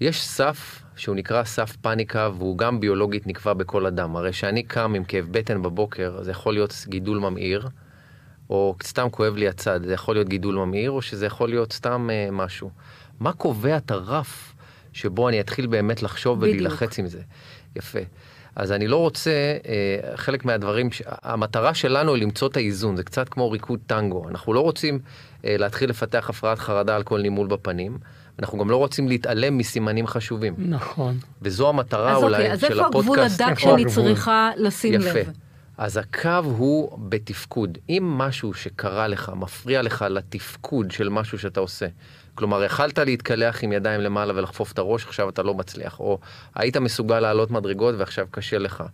יש 0.00 0.24
סף 0.24 0.82
שהוא 0.96 1.16
נקרא 1.16 1.44
סף 1.44 1.76
פאניקה, 1.76 2.30
והוא 2.38 2.58
גם 2.58 2.80
ביולוגית 2.80 3.26
נקבע 3.26 3.52
בכל 3.52 3.86
אדם. 3.86 4.16
הרי 4.16 4.32
כשאני 4.32 4.62
קם 4.62 4.94
עם 4.94 5.04
כאב 5.04 5.28
בטן 5.30 5.62
בבוקר, 5.62 6.22
זה 6.22 6.30
יכול 6.30 6.54
להיות 6.54 6.74
גידול 6.88 7.18
ממאיר, 7.18 7.68
או 8.50 8.76
סתם 8.82 9.08
כואב 9.10 9.36
לי 9.36 9.48
הצד, 9.48 9.80
זה 9.84 9.92
יכול 9.92 10.14
להיות 10.14 10.28
גידול 10.28 10.54
ממאיר, 10.54 10.90
או 10.90 11.02
שזה 11.02 11.26
יכול 11.26 11.48
להיות 11.48 11.72
סתם 11.72 12.08
אה, 12.12 12.28
משהו. 12.32 12.70
מה 13.20 13.32
קובע 13.32 13.76
את 13.76 13.90
הרף 13.90 14.54
שבו 14.92 15.28
אני 15.28 15.40
אתחיל 15.40 15.66
באמת 15.66 16.02
לחשוב 16.02 16.40
בדיוק. 16.40 16.56
ולהילחץ 16.56 16.98
עם 16.98 17.06
זה? 17.06 17.20
יפה. 17.76 17.98
אז 18.56 18.72
אני 18.72 18.88
לא 18.88 18.96
רוצה, 18.96 19.30
אה, 19.30 20.16
חלק 20.16 20.44
מהדברים, 20.44 20.88
המטרה 21.06 21.74
שלנו 21.74 22.14
היא 22.14 22.22
למצוא 22.22 22.48
את 22.48 22.56
האיזון, 22.56 22.96
זה 22.96 23.02
קצת 23.02 23.28
כמו 23.28 23.50
ריקוד 23.50 23.80
טנגו. 23.86 24.28
אנחנו 24.28 24.52
לא 24.52 24.60
רוצים 24.60 24.98
אה, 25.44 25.56
להתחיל 25.58 25.90
לפתח 25.90 26.30
הפרעת 26.30 26.58
חרדה 26.58 26.96
על 26.96 27.02
כל 27.02 27.20
נימול 27.20 27.46
בפנים. 27.46 27.98
אנחנו 28.38 28.58
גם 28.58 28.70
לא 28.70 28.76
רוצים 28.76 29.08
להתעלם 29.08 29.58
מסימנים 29.58 30.06
חשובים. 30.06 30.54
נכון. 30.58 31.18
וזו 31.42 31.68
המטרה 31.68 32.16
אולי 32.16 32.52
אוקיי, 32.52 32.68
של 32.68 32.80
הפודקאסט. 32.80 33.40
אז 33.40 33.40
איפה 33.40 33.48
הגבול 33.48 33.48
הדק 33.50 33.58
שאני 33.62 33.84
צריכה 33.84 34.50
לשים 34.56 34.94
יפה. 34.94 35.18
לב? 35.20 35.30
אז 35.78 35.96
הקו 35.96 36.44
הוא 36.44 36.98
בתפקוד. 37.08 37.78
אם 37.88 38.14
משהו 38.18 38.54
שקרה 38.54 39.08
לך, 39.08 39.32
מפריע 39.36 39.82
לך 39.82 40.04
לתפקוד 40.10 40.90
של 40.90 41.08
משהו 41.08 41.38
שאתה 41.38 41.60
עושה, 41.60 41.86
כלומר, 42.34 42.64
יכלת 42.64 42.98
להתקלח 42.98 43.64
עם 43.64 43.72
ידיים 43.72 44.00
למעלה 44.00 44.32
ולחפוף 44.36 44.72
את 44.72 44.78
הראש, 44.78 45.06
עכשיו 45.06 45.28
אתה 45.28 45.42
לא 45.42 45.54
מצליח, 45.54 46.00
או 46.00 46.18
היית 46.54 46.76
מסוגל 46.76 47.20
לעלות 47.20 47.50
מדרגות 47.50 47.94
ועכשיו 47.98 48.26
קשה 48.30 48.58
לך, 48.58 48.84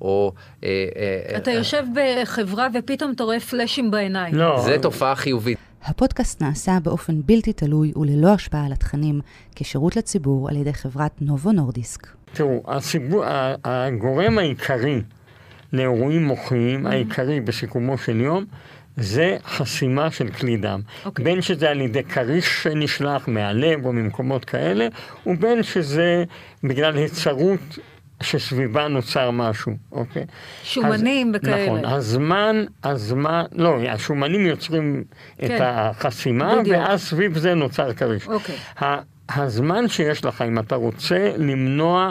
או... 0.00 0.32
אה, 0.64 0.68
אה, 0.96 1.36
אתה 1.36 1.50
אה, 1.50 1.56
יושב 1.56 1.84
בחברה 1.94 2.68
ופתאום 2.74 3.12
אתה 3.12 3.24
רואה 3.24 3.40
פלאשים 3.40 3.90
בעיניים. 3.90 4.34
לא. 4.34 4.60
זה 4.64 4.76
תופעה 4.82 5.14
חיובית. 5.16 5.58
הפודקאסט 5.84 6.42
נעשה 6.42 6.78
באופן 6.82 7.22
בלתי 7.26 7.52
תלוי 7.52 7.92
וללא 7.96 8.28
השפעה 8.28 8.66
על 8.66 8.72
התכנים, 8.72 9.20
כשירות 9.56 9.96
לציבור 9.96 10.48
על 10.48 10.56
ידי 10.56 10.72
חברת 10.72 11.12
נובו 11.20 11.52
נורדיסק. 11.52 12.06
תראו, 12.32 12.62
הציבור, 12.66 13.24
הגורם 13.64 14.38
העיקרי 14.38 15.02
לאירועים 15.72 16.24
מוחיים, 16.24 16.86
mm-hmm. 16.86 16.90
העיקרי 16.90 17.40
בסיכומו 17.40 17.98
של 17.98 18.20
יום, 18.20 18.44
זה 19.00 19.36
חסימה 19.46 20.10
של 20.10 20.28
כלי 20.28 20.56
דם. 20.56 20.80
Okay. 20.86 21.06
אוקיי. 21.06 21.24
בין 21.24 21.42
שזה 21.42 21.70
על 21.70 21.80
ידי 21.80 22.04
כריש 22.04 22.62
שנשלח 22.62 23.28
מהלב 23.28 23.86
או 23.86 23.92
ממקומות 23.92 24.44
כאלה, 24.44 24.88
ובין 25.26 25.62
שזה 25.62 26.24
בגלל 26.64 26.96
היצרות 26.96 27.78
שסביבה 28.22 28.88
נוצר 28.88 29.30
משהו, 29.30 29.72
אוקיי? 29.92 30.24
שומנים 30.62 31.28
אז, 31.34 31.40
וכאלה. 31.40 31.66
נכון, 31.66 31.84
הזמן, 31.84 32.64
הזמן, 32.84 33.44
לא, 33.52 33.76
השומנים 33.88 34.46
יוצרים 34.46 35.04
כן. 35.38 35.56
את 35.56 35.60
החסימה, 35.64 36.56
בדיוק. 36.60 36.76
ואז 36.76 37.02
סביב 37.02 37.38
זה 37.38 37.54
נוצר 37.54 37.92
כריש. 37.92 38.28
אוקיי. 38.28 38.56
הזמן 39.28 39.88
שיש 39.88 40.24
לך, 40.24 40.42
אם 40.42 40.58
אתה 40.58 40.74
רוצה 40.74 41.32
למנוע 41.36 42.10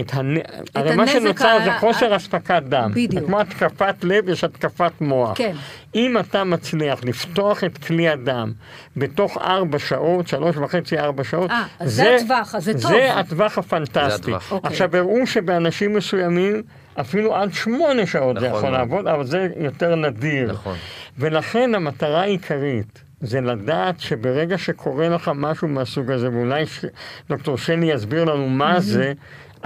את, 0.00 0.14
הנ... 0.14 0.36
את 0.36 0.76
הרי 0.76 0.96
מה 0.96 1.06
שנוצר 1.06 1.48
ה... 1.48 1.64
זה 1.64 1.72
חוסר 1.78 2.16
אספקת 2.16 2.62
דם. 2.68 2.90
בדיוק. 2.94 3.26
כמו 3.26 3.40
התקפת 3.40 3.94
לב, 4.02 4.28
יש 4.28 4.44
התקפת 4.44 4.92
מוח. 5.00 5.32
כן. 5.34 5.54
אם 5.94 6.18
אתה 6.18 6.44
מצליח 6.44 7.04
לפתוח 7.04 7.64
את 7.64 7.78
כלי 7.78 8.08
הדם 8.08 8.52
בתוך 8.96 9.38
ארבע 9.38 9.78
שעות, 9.78 10.28
שלוש 10.28 10.56
וחצי, 10.56 10.98
ארבע 10.98 11.24
שעות, 11.24 11.50
아, 11.50 11.54
זה, 11.84 11.86
זה 11.86 12.16
הטווח, 12.16 12.54
אז 12.54 12.64
זה 12.64 12.72
טוב. 12.72 12.90
זה 12.90 13.14
הטווח 13.14 13.58
הפנטסטי. 13.58 14.10
זה 14.10 14.14
הטווח. 14.14 14.52
אוקיי. 14.52 14.70
עכשיו, 14.70 14.96
הראו 14.96 15.26
שבאנשים 15.26 15.96
מסוימים, 15.96 16.62
אפילו 17.00 17.36
עד 17.36 17.54
שמונה 17.54 18.06
שעות 18.06 18.36
נכון, 18.36 18.50
זה 18.50 18.56
יכול 18.56 18.70
לעבוד, 18.70 19.06
אבל 19.06 19.24
זה 19.24 19.48
יותר 19.56 19.94
נדיר. 19.94 20.52
נכון. 20.52 20.76
ולכן 21.18 21.74
המטרה 21.74 22.20
העיקרית, 22.20 23.02
זה 23.20 23.40
לדעת 23.40 24.00
שברגע 24.00 24.58
שקורה 24.58 25.08
לך 25.08 25.30
משהו 25.34 25.68
מהסוג 25.68 26.10
הזה, 26.10 26.30
ואולי 26.32 26.66
ש... 26.66 26.84
דוקטור 27.28 27.58
שני 27.58 27.92
יסביר 27.92 28.24
לנו 28.24 28.48
מה 28.48 28.80
זה, 28.80 29.12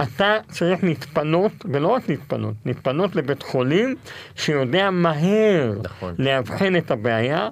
אתה 0.01 0.37
צריך 0.51 0.83
להתפנות, 0.83 1.51
ולא 1.65 1.87
רק 1.87 2.09
להתפנות, 2.09 2.53
להתפנות 2.65 3.15
לבית 3.15 3.43
חולים 3.43 3.95
שיודע 4.35 4.89
מהר 4.89 5.73
נכון. 5.83 6.15
לאבחן 6.19 6.75
את 6.75 6.91
הבעיה, 6.91 7.49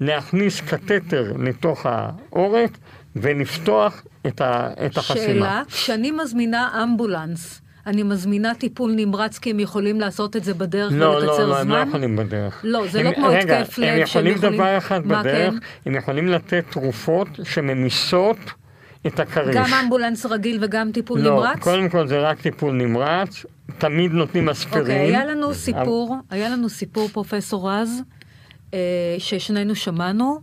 להכניס 0.00 0.60
קתטר 0.60 1.32
לתוך 1.38 1.86
העורק 1.86 2.78
ולפתוח 3.16 4.02
את, 4.26 4.40
ה, 4.40 4.70
את 4.86 4.96
החסימה. 4.96 5.24
שאלה, 5.24 5.62
כשאני 5.68 6.10
מזמינה 6.10 6.82
אמבולנס, 6.82 7.60
אני 7.86 8.02
מזמינה 8.02 8.54
טיפול 8.54 8.92
נמרץ 8.96 9.38
כי 9.38 9.50
הם 9.50 9.60
יכולים 9.60 10.00
לעשות 10.00 10.36
את 10.36 10.44
זה 10.44 10.54
בדרך 10.54 10.92
לא, 10.94 11.06
ולקצר 11.06 11.46
לא, 11.46 11.62
זמן? 11.62 11.68
לא, 11.68 11.76
הם 11.76 11.84
לא 11.84 11.88
יכולים 11.88 12.16
בדרך. 12.16 12.60
לא, 12.64 12.86
זה 12.88 13.00
הם, 13.00 13.06
לא 13.06 13.12
כמו 13.12 13.26
רגע, 13.26 13.60
התקף 13.60 13.78
לב 13.78 13.88
הם 13.88 13.98
יכולים 13.98 14.32
יכולים... 14.32 14.54
דבר 14.54 14.78
אחד 14.78 15.06
מה 15.06 15.20
בדרך, 15.20 15.54
כן? 15.54 15.58
הם 15.86 15.94
יכולים 15.94 16.28
לתת 16.28 16.64
תרופות 16.70 17.28
שממיסות 17.44 18.38
את 19.06 19.20
הכריש. 19.20 19.56
גם 19.56 19.74
אמבולנס 19.84 20.26
רגיל 20.26 20.58
וגם 20.64 20.92
טיפול 20.92 21.20
לא, 21.20 21.30
נמרץ? 21.30 21.56
לא, 21.56 21.62
קודם 21.62 21.88
כל 21.88 22.06
זה 22.06 22.20
רק 22.20 22.40
טיפול 22.40 22.74
נמרץ, 22.74 23.44
תמיד 23.78 24.12
נותנים 24.12 24.48
אספירין. 24.48 24.80
אוקיי, 24.82 25.06
היה 25.06 25.24
לנו 25.24 25.54
סיפור, 25.54 26.16
היה 26.30 26.48
לנו 26.48 26.68
סיפור, 26.68 27.08
פרופסור 27.08 27.70
רז, 27.70 28.02
אה, 28.74 28.78
ששנינו 29.18 29.74
שמענו, 29.74 30.40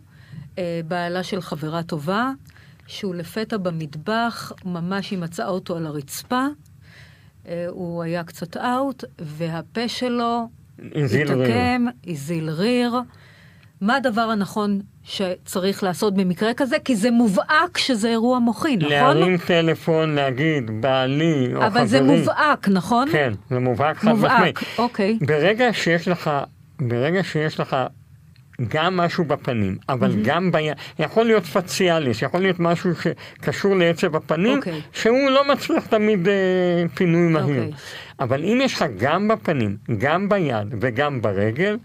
אה, 0.57 0.81
בעלה 0.87 1.23
של 1.23 1.41
חברה 1.41 1.83
טובה, 1.83 2.31
שהוא 2.87 3.15
לפתע 3.15 3.57
במטבח, 3.57 4.51
ממש 4.65 5.11
היא 5.11 5.19
מצאה 5.19 5.47
אותו 5.47 5.77
על 5.77 5.85
הרצפה, 5.85 6.45
אה, 7.47 7.65
הוא 7.69 8.03
היה 8.03 8.23
קצת 8.23 8.57
אאוט, 8.57 9.03
והפה 9.19 9.87
שלו 9.87 10.49
התעקם, 10.95 11.85
הזיל 12.07 12.49
ריר. 12.49 12.95
מה 13.81 13.95
הדבר 13.95 14.21
הנכון 14.21 14.81
שצריך 15.03 15.83
לעשות 15.83 16.15
במקרה 16.15 16.53
כזה? 16.53 16.79
כי 16.79 16.95
זה 16.95 17.11
מובהק 17.11 17.77
שזה 17.77 18.09
אירוע 18.09 18.39
מוחי, 18.39 18.75
נכון? 18.77 18.89
להרים 18.89 19.37
טלפון, 19.37 20.15
להגיד, 20.15 20.81
בעלי 20.81 21.47
או 21.55 21.57
אבל 21.57 21.69
חברי. 21.69 21.81
אבל 21.81 21.87
זה 21.87 22.01
מובהק, 22.01 22.67
נכון? 22.69 23.09
כן, 23.11 23.33
זה 23.49 23.59
מובהק 23.59 23.97
חד 23.97 24.11
משמעית. 24.11 24.33
משמעית. 24.33 24.57
אוקיי. 24.77 25.17
ברגע 25.21 25.73
שיש 25.73 26.07
לך, 26.07 26.31
ברגע 26.79 27.23
שיש 27.23 27.59
לך 27.59 27.75
גם 28.67 28.97
משהו 28.97 29.25
בפנים, 29.25 29.77
אבל 29.89 30.11
mm-hmm. 30.11 30.25
גם 30.27 30.51
ביד, 30.51 30.75
יכול 30.99 31.25
להיות 31.25 31.45
פציאליס, 31.45 32.21
יכול 32.21 32.41
להיות 32.41 32.59
משהו 32.59 32.91
שקשור 32.95 33.75
לעצב 33.75 34.15
הפנים, 34.15 34.53
okay. 34.53 34.57
אוקיי. 34.57 34.81
שהוא 34.93 35.29
לא 35.29 35.51
מצליח 35.51 35.85
תמיד 35.85 36.27
אה, 36.27 36.33
פינוי 36.93 37.29
מהיר. 37.29 37.45
Okay. 37.45 37.49
אוקיי. 37.49 37.71
אבל 38.19 38.43
אם 38.43 38.59
יש 38.63 38.73
לך 38.73 38.85
גם 38.97 39.27
בפנים, 39.27 39.77
גם 39.97 40.29
ביד 40.29 40.67
וגם 40.81 41.21
ברגל, 41.21 41.77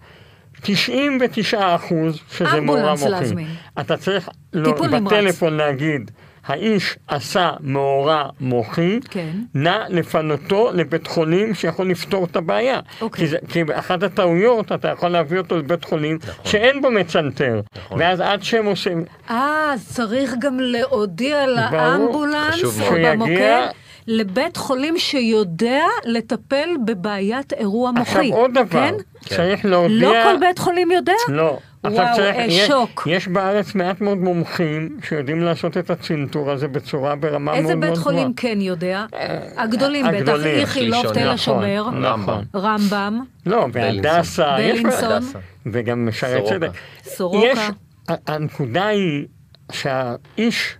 99 0.60 1.74
אחוז 1.74 2.20
שזה 2.30 2.60
מאורע 2.60 2.94
מוחי. 2.94 3.44
אתה 3.80 3.96
צריך 3.96 4.28
לא, 4.52 4.72
בטלפון 4.72 5.54
להגיד, 5.56 6.10
האיש 6.46 6.96
עשה 7.08 7.50
מאורע 7.60 8.28
מוחי, 8.40 9.00
כן. 9.10 9.30
נא 9.54 9.78
לפנותו 9.88 10.70
לבית 10.74 11.06
חולים 11.06 11.54
שיכול 11.54 11.90
לפתור 11.90 12.24
את 12.24 12.36
הבעיה. 12.36 12.80
אוקיי. 13.00 13.24
כי, 13.24 13.30
זה, 13.30 13.36
כי 13.48 13.64
באחת 13.64 14.02
הטעויות 14.02 14.72
אתה 14.72 14.88
יכול 14.88 15.08
להביא 15.08 15.38
אותו 15.38 15.58
לבית 15.58 15.84
חולים 15.84 16.18
נכון. 16.22 16.44
שאין 16.44 16.82
בו 16.82 16.90
מצנתר, 16.90 17.60
נכון. 17.76 18.00
ואז 18.00 18.20
עד 18.20 18.42
שהם 18.42 18.66
עושים... 18.66 19.04
אה, 19.30 19.74
צריך 19.86 20.34
גם 20.38 20.60
להודיע 20.60 21.46
לאמבולנס 21.46 22.64
או 22.64 22.94
במוקד. 23.04 23.66
לבית 24.06 24.56
חולים 24.56 24.98
שיודע 24.98 25.84
לטפל 26.04 26.68
בבעיית 26.86 27.52
אירוע 27.52 27.90
מוחי. 27.90 28.02
עכשיו 28.02 28.38
עוד 28.38 28.50
דבר, 28.54 28.64
כן? 28.70 28.94
צריך 29.28 29.64
להודיע... 29.64 30.08
לא 30.08 30.14
כל 30.24 30.40
בית 30.40 30.58
חולים 30.58 30.90
יודע? 30.90 31.12
לא. 31.28 31.58
וואו, 31.84 32.16
צריך, 32.16 32.36
אה, 32.36 32.44
יש, 32.44 32.66
שוק. 32.66 33.06
יש 33.10 33.28
בארץ 33.28 33.74
מעט 33.74 34.00
מאוד 34.00 34.18
מומחים 34.18 34.98
שיודעים 35.08 35.40
לעשות 35.40 35.76
את 35.76 35.90
הצנתור 35.90 36.50
הזה 36.50 36.68
בצורה 36.68 37.16
ברמה 37.16 37.52
מאוד 37.52 37.62
מאוד 37.62 37.72
גבוהה. 37.76 37.90
איזה 37.90 37.94
בית 37.94 37.98
חולים 38.04 38.32
כן 38.34 38.60
יודע? 38.60 39.04
הגדולים 39.56 40.06
בטח, 40.12 40.44
איכילוב, 40.46 41.12
תל 41.14 41.28
השומר, 41.28 41.90
נכון. 41.90 42.44
רמב"ם. 42.54 43.20
לא, 43.46 43.66
בהדסה, 43.72 44.56
בלינסון. 44.56 45.22
וגם 45.66 46.08
שערי 46.12 46.40
צדק. 46.48 46.70
סורוקה. 47.04 47.68
הנקודה 48.08 48.86
היא 48.86 49.26
שהאיש 49.72 50.76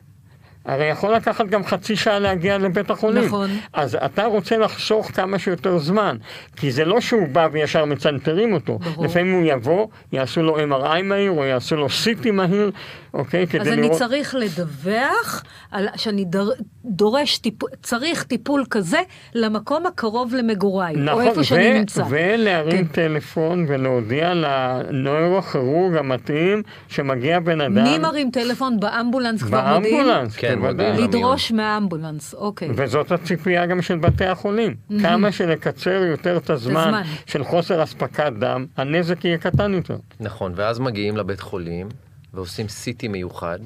הרי 0.65 0.85
יכול 0.85 1.15
לקחת 1.15 1.47
גם 1.47 1.65
חצי 1.65 1.97
שעה 1.97 2.19
להגיע 2.19 2.59
לבית 2.59 2.91
החולים. 2.91 3.25
נכון. 3.25 3.51
אז 3.73 3.99
אתה 4.05 4.25
רוצה 4.25 4.59
לחסוך 4.59 5.11
כמה 5.11 5.39
שיותר 5.39 5.79
זמן, 5.79 6.17
כי 6.57 6.73
זה 6.73 6.85
לא 6.85 7.01
שהוא 7.01 7.29
בא 7.29 7.49
וישר 7.53 7.85
מצנתרים 7.85 8.53
אותו. 8.53 8.79
ברור. 8.79 9.05
לפעמים 9.05 9.35
הוא 9.35 9.43
יבוא, 9.47 9.87
יעשו 10.13 10.43
לו 10.43 10.57
MRI 10.57 11.03
מהיר, 11.03 11.31
או 11.31 11.45
יעשו 11.45 11.77
לו 11.77 11.87
CT 11.87 12.31
מהיר, 12.31 12.71
אוקיי? 13.15 13.47
כדי 13.47 13.59
לראות... 13.59 13.79
אז 13.79 13.79
אני 13.79 13.99
צריך 13.99 14.35
לדווח 14.35 15.43
על, 15.71 15.89
שאני 15.97 16.25
דר, 16.25 16.49
דורש, 16.85 17.39
טיפול, 17.39 17.71
צריך 17.83 18.23
טיפול 18.23 18.65
כזה 18.71 19.01
למקום 19.35 19.87
הקרוב 19.87 20.35
למגוריי, 20.35 20.97
נכון, 20.97 21.23
או 21.23 21.29
איפה 21.29 21.41
ו- 21.41 21.45
שאני 21.45 21.79
נמצא. 21.79 22.05
ולהרים 22.09 22.87
כן. 22.87 22.93
טלפון 22.93 23.65
ולהודיע 23.69 24.35
לנוירוכירורג 24.35 25.97
המתאים 25.97 26.63
שמגיע 26.89 27.41
בן 27.41 27.61
אדם... 27.61 27.83
מי 27.85 27.99
מרים 27.99 28.31
טלפון? 28.31 28.81
באמבולנס 28.81 29.43
כבר 29.43 29.75
מודיעים? 29.75 29.97
באמבולנס, 30.07 30.37
כן, 30.37 30.52
מודיעים. 30.59 31.05
לדרוש 31.05 31.53
מהאמבולנס, 31.53 32.35
אוקיי. 32.35 32.69
וזאת 32.77 33.13
הציפייה 33.13 33.67
גם 33.67 33.83
של 33.83 33.99
בתי 33.99 34.27
החולים. 34.27 34.75
כמה 35.03 35.33
שנקצר 35.33 35.91
יותר 35.91 36.37
את 36.37 36.51
הזמן, 36.51 36.77
הזמן 36.77 37.03
של 37.27 37.45
חוסר 37.45 37.83
אספקת 37.83 38.33
דם, 38.39 38.67
הנזק 38.77 39.25
יהיה 39.25 39.39
קטן 39.39 39.75
יותר. 39.75 39.97
נכון, 40.21 40.53
ואז 40.57 40.79
מגיעים 40.79 41.17
לבית 41.17 41.41
חולים. 41.41 41.89
ועושים 42.35 42.67
CT 42.67 43.09
מיוחד, 43.09 43.59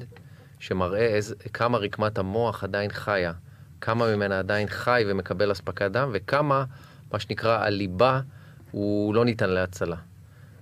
שמראה 0.59 1.05
איז, 1.05 1.35
כמה 1.53 1.77
רקמת 1.77 2.17
המוח 2.17 2.63
עדיין 2.63 2.91
חיה, 2.91 3.31
כמה 3.81 4.15
ממנה 4.15 4.39
עדיין 4.39 4.67
חי 4.67 5.03
ומקבל 5.07 5.51
אספקת 5.51 5.91
דם, 5.91 6.09
וכמה, 6.13 6.63
מה 7.13 7.19
שנקרא, 7.19 7.65
הליבה 7.65 8.21
הוא 8.71 9.15
לא 9.15 9.25
ניתן 9.25 9.49
להצלה. 9.49 9.95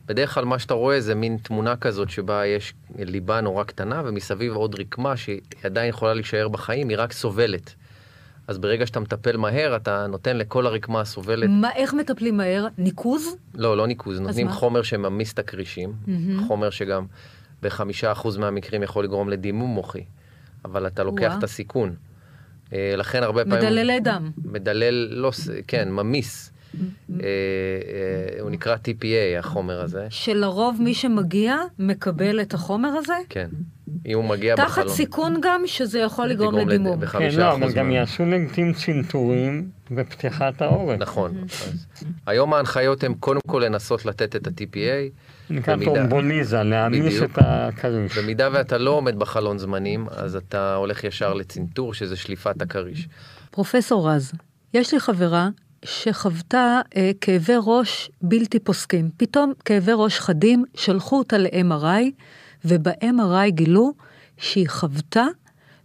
בדרך 0.07 0.33
כלל 0.33 0.45
מה 0.45 0.59
שאתה 0.59 0.73
רואה 0.73 1.01
זה 1.01 1.15
מין 1.15 1.37
תמונה 1.43 1.75
כזאת 1.75 2.09
שבה 2.09 2.45
יש 2.45 2.73
ליבה 2.97 3.41
נורא 3.41 3.63
קטנה, 3.63 4.01
ומסביב 4.05 4.55
עוד 4.55 4.79
רקמה 4.79 5.17
שהיא 5.17 5.41
עדיין 5.63 5.89
יכולה 5.89 6.13
להישאר 6.13 6.47
בחיים, 6.47 6.89
היא 6.89 6.97
רק 6.97 7.13
סובלת. 7.13 7.75
אז 8.47 8.57
ברגע 8.57 8.85
שאתה 8.85 8.99
מטפל 8.99 9.37
מהר, 9.37 9.75
אתה 9.75 10.07
נותן 10.07 10.37
לכל 10.37 10.67
הרקמה 10.67 11.01
הסובלת... 11.01 11.49
מה, 11.49 11.69
איך 11.75 11.93
מטפלים 11.93 12.37
מהר? 12.37 12.67
ניקוז? 12.77 13.35
לא, 13.55 13.77
לא 13.77 13.87
ניקוז, 13.87 14.19
נותנים 14.19 14.47
מה? 14.47 14.53
חומר 14.53 14.81
שממיס 14.81 15.33
את 15.33 15.39
הקרישים, 15.39 15.93
מהמם. 16.07 16.47
חומר 16.47 16.69
שגם 16.69 17.05
בחמישה 17.61 18.11
אחוז 18.11 18.37
מהמקרים 18.37 18.83
יכול 18.83 19.03
לגרום 19.03 19.29
לדימום 19.29 19.69
מוחי, 19.69 20.03
אבל 20.65 20.87
אתה 20.87 21.03
לוקח 21.03 21.25
וואה. 21.25 21.37
את 21.37 21.43
הסיכון. 21.43 21.95
אה, 22.73 22.93
לכן 22.97 23.23
הרבה 23.23 23.45
פעמים... 23.45 23.59
מדללי 23.59 23.99
דם. 23.99 24.31
מדלל, 24.45 25.07
לא, 25.11 25.31
כן, 25.67 25.91
ממיס. 25.91 26.51
אה, 27.11 27.15
אה, 27.23 28.41
הוא 28.41 28.51
נקרא 28.51 28.75
TPA, 28.75 29.05
החומר 29.39 29.81
הזה. 29.81 30.07
שלרוב 30.09 30.77
מי 30.81 30.93
שמגיע 30.93 31.55
מקבל 31.79 32.41
את 32.41 32.53
החומר 32.53 32.89
הזה? 32.89 33.13
כן. 33.29 33.47
אם 34.05 34.13
הוא 34.17 34.23
מגיע 34.25 34.55
תחת 34.55 34.67
בחלום. 34.67 34.89
סיכון 34.89 35.35
גם 35.41 35.61
שזה 35.65 35.99
יכול 35.99 36.27
לגרום 36.27 36.55
לגרום 36.55 36.69
לד- 36.69 36.73
לדימום. 36.73 37.05
כן, 37.05 37.29
לא, 37.37 37.53
אבל 37.53 37.71
גם 37.71 37.91
יעשו 37.91 38.25
לעיתים 38.25 38.73
צנתורים 38.73 39.69
בפתיחת 39.91 40.61
העורק. 40.61 40.99
נכון. 40.99 41.31
אז 41.43 41.85
היום 42.27 42.53
ההנחיות 42.53 43.03
הן 43.03 43.13
קודם 43.19 43.39
כל 43.47 43.63
לנסות 43.65 44.05
לתת 44.05 44.35
את 44.35 44.47
ה-TPA. 44.47 45.11
נקרא 45.49 45.75
טרומבוליזה, 45.83 46.63
להעמיס. 46.63 47.23
את 47.23 47.29
הכריש. 47.41 48.17
במידה 48.17 48.49
ואתה 48.53 48.77
לא 48.77 48.91
עומד 48.91 49.19
בחלון 49.19 49.57
זמנים, 49.57 50.07
אז 50.11 50.35
אתה 50.35 50.75
הולך 50.75 51.03
ישר 51.03 51.33
לצנתור, 51.33 51.93
שזה 51.93 52.15
שליפת 52.15 52.61
הכריש. 52.61 53.07
פרופסור 53.51 54.09
רז, 54.09 54.31
יש 54.73 54.93
לי 54.93 54.99
חברה 54.99 55.49
שחוותה 55.85 56.81
אה, 56.97 57.11
כאבי 57.21 57.53
ראש 57.65 58.09
בלתי 58.21 58.59
פוסקים. 58.59 59.09
פתאום 59.17 59.53
כאבי 59.65 59.91
ראש 59.95 60.19
חדים, 60.19 60.63
שלחו 60.75 61.17
אותה 61.17 61.37
ל-MRI, 61.37 62.11
וב-MRI 62.65 63.49
גילו 63.49 63.93
שהיא 64.37 64.69
חוותה 64.69 65.25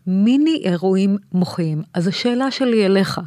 מיני 0.06 0.62
אירועים 0.64 1.16
מוחיים. 1.32 1.82
אז 1.94 2.06
השאלה 2.06 2.50
שלי 2.50 2.86
אליך, 2.86 3.20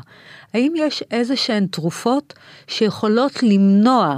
האם 0.53 0.73
יש 0.75 1.03
איזה 1.11 1.35
שהן 1.35 1.67
תרופות 1.67 2.33
שיכולות 2.67 3.43
למנוע 3.43 4.17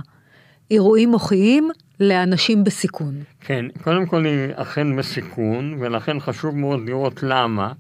אירועים 0.72 1.12
מוחיים 1.12 1.70
לאנשים 2.00 2.64
בסיכון? 2.64 3.24
כן, 3.42 3.66
קודם 3.84 4.06
כל 4.06 4.26
היא 4.26 4.54
אכן 4.56 4.96
בסיכון, 4.96 5.78
ולכן 5.80 6.20
חשוב 6.20 6.56
מאוד 6.56 6.80
לראות 6.86 7.24
למה. 7.24 7.72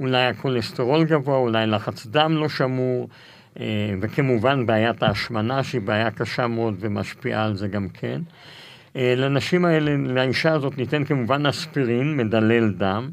אולי 0.00 0.26
הכולסטרול 0.26 1.04
גבוה, 1.04 1.36
אולי 1.36 1.66
לחץ 1.66 2.06
דם 2.06 2.36
לא 2.36 2.48
שמור, 2.48 3.08
וכמובן 4.00 4.66
בעיית 4.66 5.02
ההשמנה, 5.02 5.62
שהיא 5.62 5.80
בעיה 5.80 6.10
קשה 6.10 6.46
מאוד 6.46 6.74
ומשפיעה 6.80 7.44
על 7.44 7.56
זה 7.56 7.68
גם 7.68 7.88
כן. 7.88 8.20
אה, 8.96 9.14
לנשים 9.16 9.64
האלה, 9.64 9.96
לאישה 9.96 10.52
הזאת 10.52 10.78
ניתן 10.78 11.04
כמובן 11.04 11.46
אספירין, 11.46 12.16
מדלל 12.16 12.70
דם, 12.70 13.10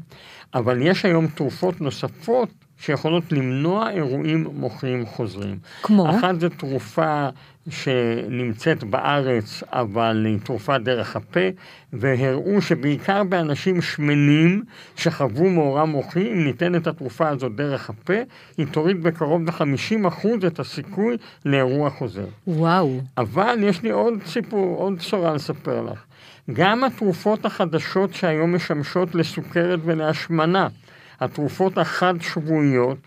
אבל 0.54 0.82
יש 0.82 1.04
היום 1.04 1.26
תרופות 1.26 1.80
נוספות 1.80 2.61
שיכולות 2.82 3.32
למנוע 3.32 3.90
אירועים 3.90 4.46
מוחיים 4.54 5.06
חוזרים. 5.06 5.58
כמו? 5.82 6.10
אחת 6.10 6.40
זו 6.40 6.48
תרופה 6.48 7.28
שנמצאת 7.70 8.84
בארץ, 8.84 9.62
אבל 9.66 10.24
היא 10.26 10.38
תרופה 10.44 10.78
דרך 10.78 11.16
הפה, 11.16 11.40
והראו 11.92 12.62
שבעיקר 12.62 13.24
באנשים 13.24 13.82
שמנים 13.82 14.62
שחוו 14.96 15.50
מאורע 15.50 15.84
מוחי, 15.84 16.32
אם 16.32 16.44
ניתן 16.44 16.74
את 16.74 16.86
התרופה 16.86 17.28
הזאת 17.28 17.56
דרך 17.56 17.90
הפה, 17.90 18.16
היא 18.58 18.66
תוריד 18.70 19.02
בקרוב 19.02 19.42
ל-50% 19.42 20.46
את 20.46 20.60
הסיכוי 20.60 21.16
לאירוע 21.44 21.90
חוזר. 21.90 22.26
וואו. 22.46 23.00
אבל 23.18 23.58
יש 23.62 23.82
לי 23.82 23.90
עוד 23.90 24.14
סיפור, 24.26 24.76
עוד 24.78 24.96
בשורה 24.98 25.34
לספר 25.34 25.82
לך. 25.82 26.04
גם 26.52 26.84
התרופות 26.84 27.44
החדשות 27.44 28.14
שהיום 28.14 28.54
משמשות 28.54 29.14
לסוכרת 29.14 29.80
ולהשמנה, 29.84 30.68
התרופות 31.24 31.78
החד-שבועיות, 31.78 32.98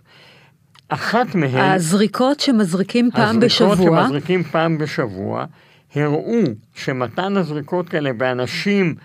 אחת 0.90 1.36
מהן... 1.36 1.72
הזריקות 1.72 2.40
שמזריקים 2.40 3.10
פעם 3.12 3.44
הזריקות 3.44 3.78
בשבוע, 3.78 4.04
שמזריקים 4.04 4.44
פעם 4.44 4.78
בשבוע, 4.78 5.46
הראו 5.96 6.42
שמתן 6.74 7.38
הזריקות 7.38 7.90
כאלה 7.90 8.14
באנשים 8.14 8.96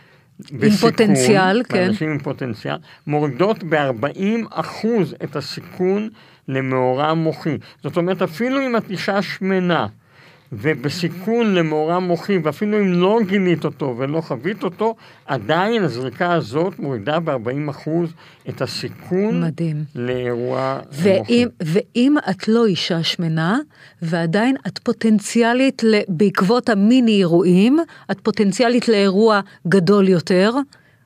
בסיכון, 0.40 0.90
פוטנציאל, 0.90 1.62
כן. 1.68 1.78
באנשים 1.78 2.10
עם 2.10 2.18
פוטנציאל, 2.18 2.76
מורידות 3.06 3.64
ב-40 3.64 4.46
אחוז 4.50 5.14
את 5.24 5.36
הסיכון 5.36 6.08
למאורע 6.48 7.14
מוחי. 7.14 7.58
זאת 7.82 7.96
אומרת, 7.96 8.22
אפילו 8.22 8.66
אם 8.66 8.76
את 8.76 8.90
אישה 8.90 9.22
שמנה 9.22 9.86
ובסיכון 10.52 11.54
למאורע 11.54 11.98
מוחי, 11.98 12.38
ואפילו 12.38 12.78
אם 12.78 12.92
לא 12.92 13.18
גילית 13.26 13.64
אותו 13.64 13.94
ולא 13.98 14.20
חווית 14.20 14.62
אותו, 14.62 14.94
עדיין 15.26 15.82
הזריקה 15.82 16.32
הזאת 16.32 16.78
מורידה 16.78 17.20
ב-40 17.20 17.70
אחוז 17.70 18.12
את 18.48 18.62
הסיכון 18.62 19.42
מדהים. 19.42 19.84
לאירוע 19.94 20.78
ואם, 20.92 21.16
מוחי. 21.18 21.44
ואם 21.60 22.16
את 22.30 22.48
לא 22.48 22.66
אישה 22.66 23.02
שמנה, 23.02 23.58
ועדיין 24.02 24.56
את 24.66 24.78
פוטנציאלית, 24.78 25.82
בעקבות 26.08 26.68
המיני 26.68 27.18
אירועים, 27.18 27.78
את 28.10 28.20
פוטנציאלית 28.20 28.88
לאירוע 28.88 29.40
גדול 29.68 30.08
יותר, 30.08 30.52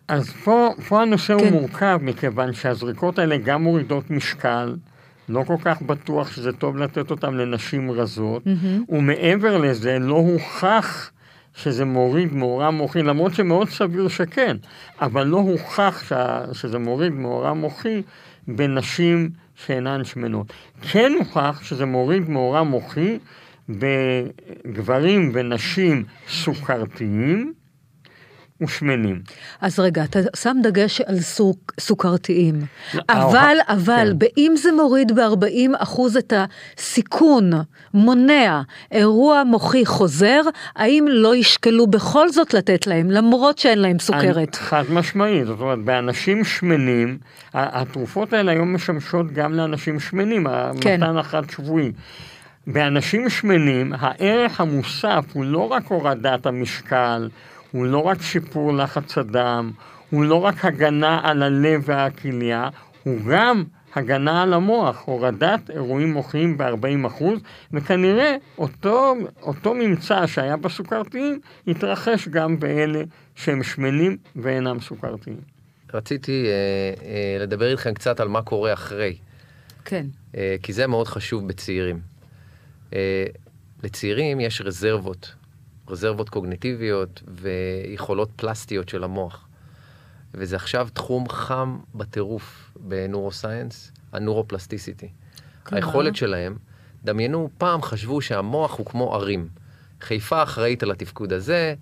אז 0.09 0.29
פה, 0.45 0.71
פה 0.89 1.03
הנושא 1.03 1.39
כן. 1.39 1.45
הוא 1.45 1.61
מורכב, 1.61 1.99
מכיוון 2.03 2.53
שהזריקות 2.53 3.19
האלה 3.19 3.37
גם 3.37 3.63
מורידות 3.63 4.11
משקל, 4.11 4.75
לא 5.29 5.43
כל 5.47 5.57
כך 5.65 5.83
בטוח 5.83 6.33
שזה 6.33 6.53
טוב 6.53 6.77
לתת 6.77 7.11
אותן 7.11 7.35
לנשים 7.35 7.91
רזות, 7.91 8.43
ומעבר 8.89 9.59
לזה 9.59 9.99
לא 9.99 10.15
הוכח 10.15 11.11
שזה 11.55 11.85
מוריד 11.85 12.33
מאורע 12.33 12.71
מוחי, 12.71 13.03
למרות 13.03 13.35
שמאוד 13.35 13.69
סביר 13.69 14.09
שכן, 14.09 14.57
אבל 15.01 15.27
לא 15.27 15.37
הוכח 15.37 16.05
שה, 16.09 16.41
שזה 16.53 16.79
מוריד 16.79 17.13
מאורע 17.13 17.53
מוחי 17.53 18.03
בנשים 18.49 19.31
שאינן 19.55 20.05
שמנות. 20.05 20.53
כן 20.83 21.13
הוכח 21.19 21.61
שזה 21.63 21.87
מוריד 21.87 22.29
מאורע 22.29 22.63
מוחי 22.63 23.19
בגברים 23.69 25.31
ונשים 25.35 26.05
סוכרתיים 26.29 27.53
ושמנים. 28.65 29.21
אז 29.61 29.79
רגע, 29.81 30.05
אתה 30.05 30.19
שם 30.37 30.57
דגש 30.63 31.01
על 31.01 31.21
סוק, 31.21 31.73
סוכרתיים. 31.81 32.55
לא, 32.95 33.03
אבל, 33.09 33.57
ההוכ- 33.69 33.73
אבל, 33.73 34.13
כן. 34.13 34.19
באם 34.19 34.57
זה 34.57 34.73
מוריד 34.73 35.13
ב-40 35.15 35.47
אחוז 35.79 36.17
את 36.17 36.33
הסיכון, 36.77 37.51
מונע 37.95 38.61
אירוע 38.93 39.43
מוחי 39.45 39.87
חוזר, 39.87 40.41
האם 40.77 41.07
לא 41.11 41.37
ישקלו 41.37 41.87
בכל 41.87 42.29
זאת 42.29 42.55
לתת 42.55 42.87
להם, 42.87 43.11
למרות 43.11 43.59
שאין 43.59 43.79
להם 43.79 43.99
סוכרת? 43.99 44.55
חד 44.55 44.85
משמעית, 44.91 45.47
זאת 45.47 45.61
אומרת, 45.61 45.79
באנשים 45.85 46.45
שמנים, 46.45 47.19
התרופות 47.55 48.33
האלה 48.33 48.53
היום 48.53 48.75
משמשות 48.75 49.33
גם 49.33 49.53
לאנשים 49.53 50.01
שמנים, 50.01 50.47
כן. 50.81 51.03
המתן 51.03 51.17
החד 51.17 51.51
שבועי. 51.51 51.93
באנשים 52.67 53.29
שמנים, 53.31 53.93
הערך 53.99 54.61
המוסף 54.61 55.25
הוא 55.33 55.45
לא 55.45 55.69
רק 55.73 55.87
הורדת 55.87 56.47
המשקל, 56.47 57.29
הוא 57.75 57.87
לא 57.87 57.99
רק 57.99 58.23
שיפור 58.23 58.73
לחץ 58.73 59.19
הדם, 59.19 59.71
הוא 60.11 60.25
לא 60.25 60.45
רק 60.45 60.65
הגנה 60.65 61.21
על 61.23 61.43
הלב 61.43 61.83
והכליה, 61.85 62.69
הוא 63.03 63.19
גם 63.31 63.65
הגנה 63.95 64.43
על 64.43 64.55
המוח, 64.55 65.03
הורדת 65.05 65.71
אירועים 65.71 66.13
מוחיים 66.13 66.59
ב-40%, 66.59 67.25
וכנראה 67.73 68.37
אותו, 68.59 69.15
אותו 69.43 69.75
ממצא 69.75 70.27
שהיה 70.27 70.57
בסוכרתיים 70.57 71.41
יתרחש 71.67 72.29
גם 72.29 72.61
באלה 72.61 73.03
שהם 73.35 73.63
שמנים 73.63 74.17
ואינם 74.37 74.81
סוכרתיים. 74.81 75.41
רציתי 75.95 76.47
אה, 76.47 76.51
אה, 77.07 77.37
לדבר 77.41 77.71
איתכם 77.71 77.95
קצת 77.95 78.21
על 78.21 78.29
מה 78.29 78.43
קורה 78.43 78.73
אחרי, 78.73 79.17
כן. 79.85 80.07
אה, 80.37 80.57
כי 80.63 80.73
זה 80.73 80.87
מאוד 80.87 81.09
חשוב 81.09 81.49
בצעירים. 81.49 82.01
אה, 82.93 83.25
לצעירים 83.83 84.41
יש 84.41 84.61
רזרבות, 84.61 85.35
רזרבות 85.89 86.29
קוגניטיביות 86.29 87.23
ויכולות 87.29 88.31
פלסטיות 88.37 88.89
של 88.89 89.05
המוח. 89.05 89.49
וזה 90.35 90.57
עכשיו 90.57 90.89
תחום 90.93 91.29
חם 91.29 91.79
בטירוף 91.95 92.71
בנורוסייאנס, 92.81 93.93
הנורופלסטיסיטי. 94.13 95.09
היכולת 95.71 96.17
שלהם, 96.17 96.57
דמיינו, 97.05 97.51
פעם 97.59 97.83
חשבו 97.83 98.21
שהמוח 98.21 98.79
הוא 98.79 98.87
כמו 98.87 99.15
ערים. 99.15 99.49
חיפה 100.01 100.43
אחראית 100.43 100.83
על 100.83 100.91
התפקוד 100.91 101.33
הזה, 101.33 101.75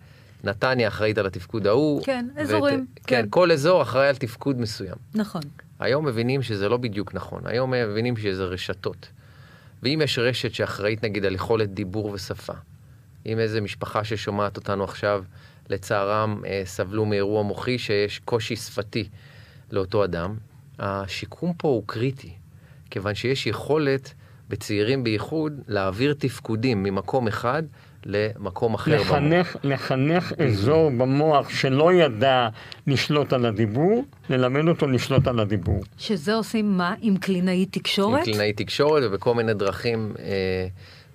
נתניה 0.44 0.88
אחראית 0.88 1.18
על 1.18 1.26
התפקוד 1.26 1.66
ההוא. 1.66 2.02
כן, 2.04 2.28
ואת- 2.34 2.42
אזורים, 2.42 2.86
כן, 2.96 3.02
כן. 3.06 3.26
כל 3.30 3.52
אזור 3.52 3.82
אחראי 3.82 4.08
על 4.08 4.16
תפקוד 4.16 4.60
מסוים. 4.60 4.94
נכון. 5.14 5.42
היום 5.80 6.06
מבינים 6.06 6.42
שזה 6.42 6.68
לא 6.68 6.76
בדיוק 6.76 7.14
נכון, 7.14 7.46
היום 7.46 7.70
מבינים 7.70 8.16
שזה 8.16 8.44
רשתות. 8.44 9.08
ואם 9.82 10.00
יש 10.04 10.18
רשת 10.18 10.54
שאחראית 10.54 11.04
נגיד 11.04 11.24
על 11.24 11.34
יכולת 11.34 11.74
דיבור 11.74 12.06
ושפה, 12.06 12.52
אם 13.26 13.38
איזה 13.38 13.60
משפחה 13.60 14.04
ששומעת 14.04 14.56
אותנו 14.56 14.84
עכשיו, 14.84 15.24
לצערם 15.68 16.42
אה, 16.46 16.62
סבלו 16.64 17.04
מאירוע 17.04 17.42
מוחי 17.42 17.78
שיש 17.78 18.18
קושי 18.24 18.56
שפתי 18.56 19.08
לאותו 19.70 20.04
אדם, 20.04 20.36
השיקום 20.78 21.52
פה 21.56 21.68
הוא 21.68 21.82
קריטי, 21.86 22.32
כיוון 22.90 23.14
שיש 23.14 23.46
יכולת 23.46 24.14
בצעירים 24.48 25.04
בייחוד, 25.04 25.52
להעביר 25.68 26.14
תפקודים 26.18 26.82
ממקום 26.82 27.28
אחד 27.28 27.62
למקום 28.04 28.74
אחר 28.74 29.00
לחנך, 29.00 29.56
במוח. 29.56 29.64
לחנך 29.64 30.32
אזור 30.32 30.90
במוח 30.90 31.50
שלא 31.50 31.92
ידע 31.92 32.48
לשלוט 32.86 33.32
על 33.32 33.46
הדיבור, 33.46 34.04
ללמד 34.30 34.68
אותו 34.68 34.86
לשלוט 34.86 35.26
על 35.26 35.40
הדיבור. 35.40 35.84
שזה 35.98 36.34
עושים 36.34 36.76
מה? 36.76 36.94
עם 37.00 37.16
קלינאי 37.16 37.66
תקשורת? 37.66 38.18
עם 38.18 38.24
קלינאי 38.24 38.52
תקשורת 38.52 39.02
ובכל 39.06 39.34
מיני 39.34 39.54
דרכים 39.54 40.12
אה, 40.18 40.66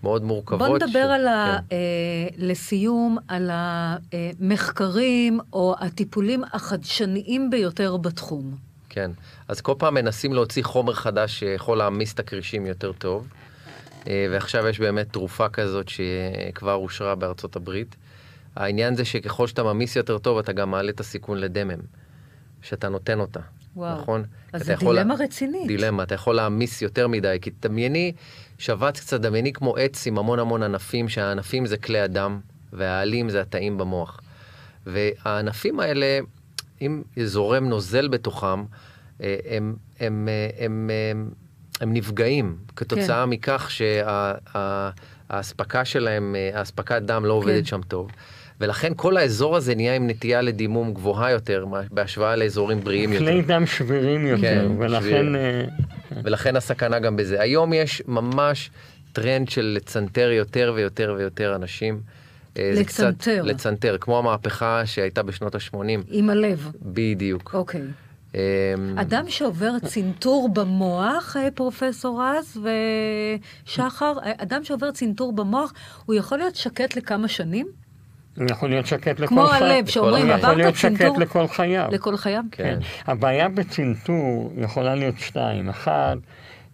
מאוד 0.08 0.24
מורכבות. 0.24 0.68
בוא 0.68 0.78
נדבר 0.78 1.08
ש... 1.08 1.12
על 1.12 1.28
ה, 1.28 1.58
כן. 1.70 1.76
אה, 1.76 2.28
לסיום 2.38 3.18
על 3.28 3.50
המחקרים 3.54 5.40
או 5.54 5.76
הטיפולים 5.80 6.44
החדשניים 6.54 7.50
ביותר 7.50 7.98
בתחום. 7.98 8.56
כן, 8.90 9.12
אז 9.48 9.62
כל 9.62 9.74
פעם 9.78 9.94
מנסים 9.94 10.34
להוציא 10.34 10.64
חומר 10.64 10.94
חדש 10.94 11.40
שיכול 11.40 11.78
להעמיס 11.78 12.14
את 12.14 12.20
הכרישים 12.20 12.66
יותר 12.66 12.92
טוב. 12.92 13.28
אה, 14.08 14.28
ועכשיו 14.32 14.68
יש 14.68 14.80
באמת 14.80 15.14
תרופה 15.14 15.50
כזאת 15.50 15.90
שכבר 15.90 16.74
אושרה 16.74 17.16
בארצות 17.16 17.56
הברית. 17.56 17.96
העניין 18.56 18.96
זה 18.96 19.06
שככל 19.06 19.48
שאתה 19.48 19.64
ממיס 19.64 19.96
יותר 19.96 20.18
טוב, 20.18 20.38
אתה 20.38 20.54
גם 20.54 20.72
מעלה 20.72 20.90
את 20.90 21.00
הסיכון 21.00 21.38
לדמם, 21.38 21.80
שאתה 22.62 22.90
נותן 22.90 23.20
אותה, 23.20 23.40
וואו. 23.78 24.02
נכון? 24.02 24.24
אז 24.54 24.64
זו 24.64 24.72
יכול 24.72 24.96
לה- 24.96 25.02
דילמה 25.04 25.16
רצינית. 25.20 25.68
דילמה, 25.68 26.04
אתה 26.04 26.16
יכול 26.16 26.36
להעמיס 26.36 26.82
יותר 26.82 27.08
מדי, 27.08 27.38
כי 27.42 27.52
דמייני, 27.62 28.12
שבץ 28.58 29.00
קצת, 29.00 29.22
דמייני 29.22 29.54
כמו 29.54 29.76
עץ 29.76 30.08
עם 30.08 30.18
המון 30.18 30.40
המון 30.40 30.64
ענפים, 30.64 31.10
שהענפים 31.10 31.66
זה 31.66 31.78
כלי 31.78 32.00
הדם, 32.00 32.40
והעלים 32.74 33.30
זה 33.30 33.42
התאים 33.42 33.78
במוח. 33.78 34.20
והענפים 34.86 35.80
האלה, 35.80 36.20
אם 36.82 37.04
זורם 37.24 37.70
נוזל 37.70 38.08
בתוכם, 38.08 38.64
אה, 39.24 39.36
הם, 39.50 39.76
הם, 40.00 40.28
אה, 40.30 40.66
הם, 40.66 40.90
הם, 41.12 41.30
הם 41.82 41.94
נפגעים 41.94 42.58
כתוצאה 42.76 43.24
כן. 43.24 43.30
מכך 43.30 43.70
שהאספקה 45.30 45.86
שלהם, 45.86 46.36
אה, 46.36 46.60
האספקת 46.60 47.02
דם 47.02 47.26
לא 47.26 47.34
עובדת 47.34 47.60
כן. 47.64 47.66
שם 47.66 47.82
טוב. 47.88 48.10
ולכן 48.62 48.92
כל 48.96 49.18
האזור 49.18 49.56
הזה 49.56 49.76
נהיה 49.76 49.96
עם 49.96 50.08
נטייה 50.08 50.42
לדימום 50.42 50.94
גבוהה 50.94 51.32
יותר 51.32 51.66
בהשוואה 51.92 52.36
לאזורים 52.36 52.80
בריאים 52.80 53.14
יותר. 53.14 53.26
כלי 53.26 53.42
דם 53.42 53.66
שבירים 53.66 54.28
יותר, 54.28 54.42
כן, 54.42 54.72
ולכן... 54.80 55.02
שביר. 55.02 55.36
אה, 55.36 55.64
ולכן 56.24 56.56
הסכנה 56.56 57.00
גם 57.00 57.16
בזה. 57.16 57.42
היום 57.42 57.74
יש 57.74 58.02
ממש 58.08 58.70
טרנד 59.14 59.50
של 59.50 59.74
לצנתר 59.76 60.30
יותר 60.32 60.74
ויותר 60.76 61.16
ויותר 61.18 61.56
אנשים. 61.56 62.00
אה, 62.58 62.72
קצת- 62.86 63.04
לצנתר. 63.04 63.42
לצנתר, 63.44 63.98
כמו 64.02 64.20
המהפכה 64.20 64.82
שהייתה 64.86 65.24
בשנות 65.24 65.56
ה-80. 65.56 65.78
עם 66.10 66.30
הלב. 66.30 66.72
בדיוק. 66.82 67.52
אוקיי. 67.54 67.82
אה, 68.36 68.42
אדם 68.96 69.24
שעובר 69.28 69.72
צנתור 69.86 70.50
במוח, 70.54 71.36
אה, 71.40 71.48
פרופסור 71.56 72.24
רז 72.24 72.60
ושחר, 73.66 74.14
אדם 74.38 74.64
שעובר 74.64 74.92
צנתור 74.92 75.34
במוח, 75.36 75.74
הוא 76.06 76.16
יכול 76.16 76.38
להיות 76.38 76.56
שקט 76.56 76.96
לכמה 76.96 77.28
שנים? 77.28 77.68
הוא 78.38 78.48
יכול 78.52 78.70
להיות 78.70 78.86
שקט 78.86 79.20
לכל 79.20 79.28
כמו 79.28 79.48
חייו. 79.48 79.64
הלב, 79.64 79.86
שאומרים, 79.86 80.14
החיים. 80.16 80.30
הוא 80.30 80.38
יכול 80.38 80.50
עברת 80.50 80.58
להיות 80.58 80.76
שקט 80.76 80.98
צנתור 80.98 81.20
לכל 81.20 81.48
חייו. 81.48 81.88
לכל 81.92 82.18
חייו? 82.18 82.44
כן. 82.52 82.80
הבעיה 83.08 83.50
בצנתור 83.50 84.54
יכולה 84.58 84.96
להיות 84.96 85.20
שתיים. 85.20 85.70
אחד, 85.70 86.18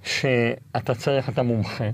שאתה 0.03 0.95
צריך 0.95 1.29
את 1.29 1.37
המומחה. 1.37 1.89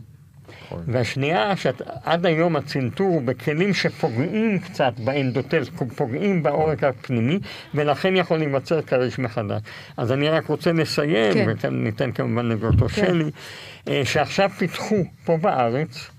נכון. 0.65 0.83
והשנייה, 0.87 1.55
שעד 1.55 2.25
היום 2.25 2.55
הצנתור 2.55 3.07
הוא 3.07 3.21
בכלים 3.21 3.73
שפוגעים 3.73 4.59
קצת 4.59 4.93
באנדוטל, 4.97 5.63
פוגעים 5.95 6.43
בעורק 6.43 6.83
הפנימי, 6.83 7.39
ולכן 7.75 8.15
יכול 8.15 8.37
להיווצר 8.37 8.81
כריש 8.81 9.19
מחדש. 9.19 9.61
אז 9.97 10.11
אני 10.11 10.29
רק 10.29 10.47
רוצה 10.47 10.71
לסיים, 10.71 11.33
כן. 11.33 11.69
וניתן 11.71 12.11
כמובן 12.11 12.45
לדוקטור 12.45 12.87
כן. 12.87 13.05
שלי, 13.05 13.31
אה, 13.87 14.01
שעכשיו 14.05 14.49
פיתחו 14.57 15.03
פה 15.25 15.37
בארץ 15.37 16.09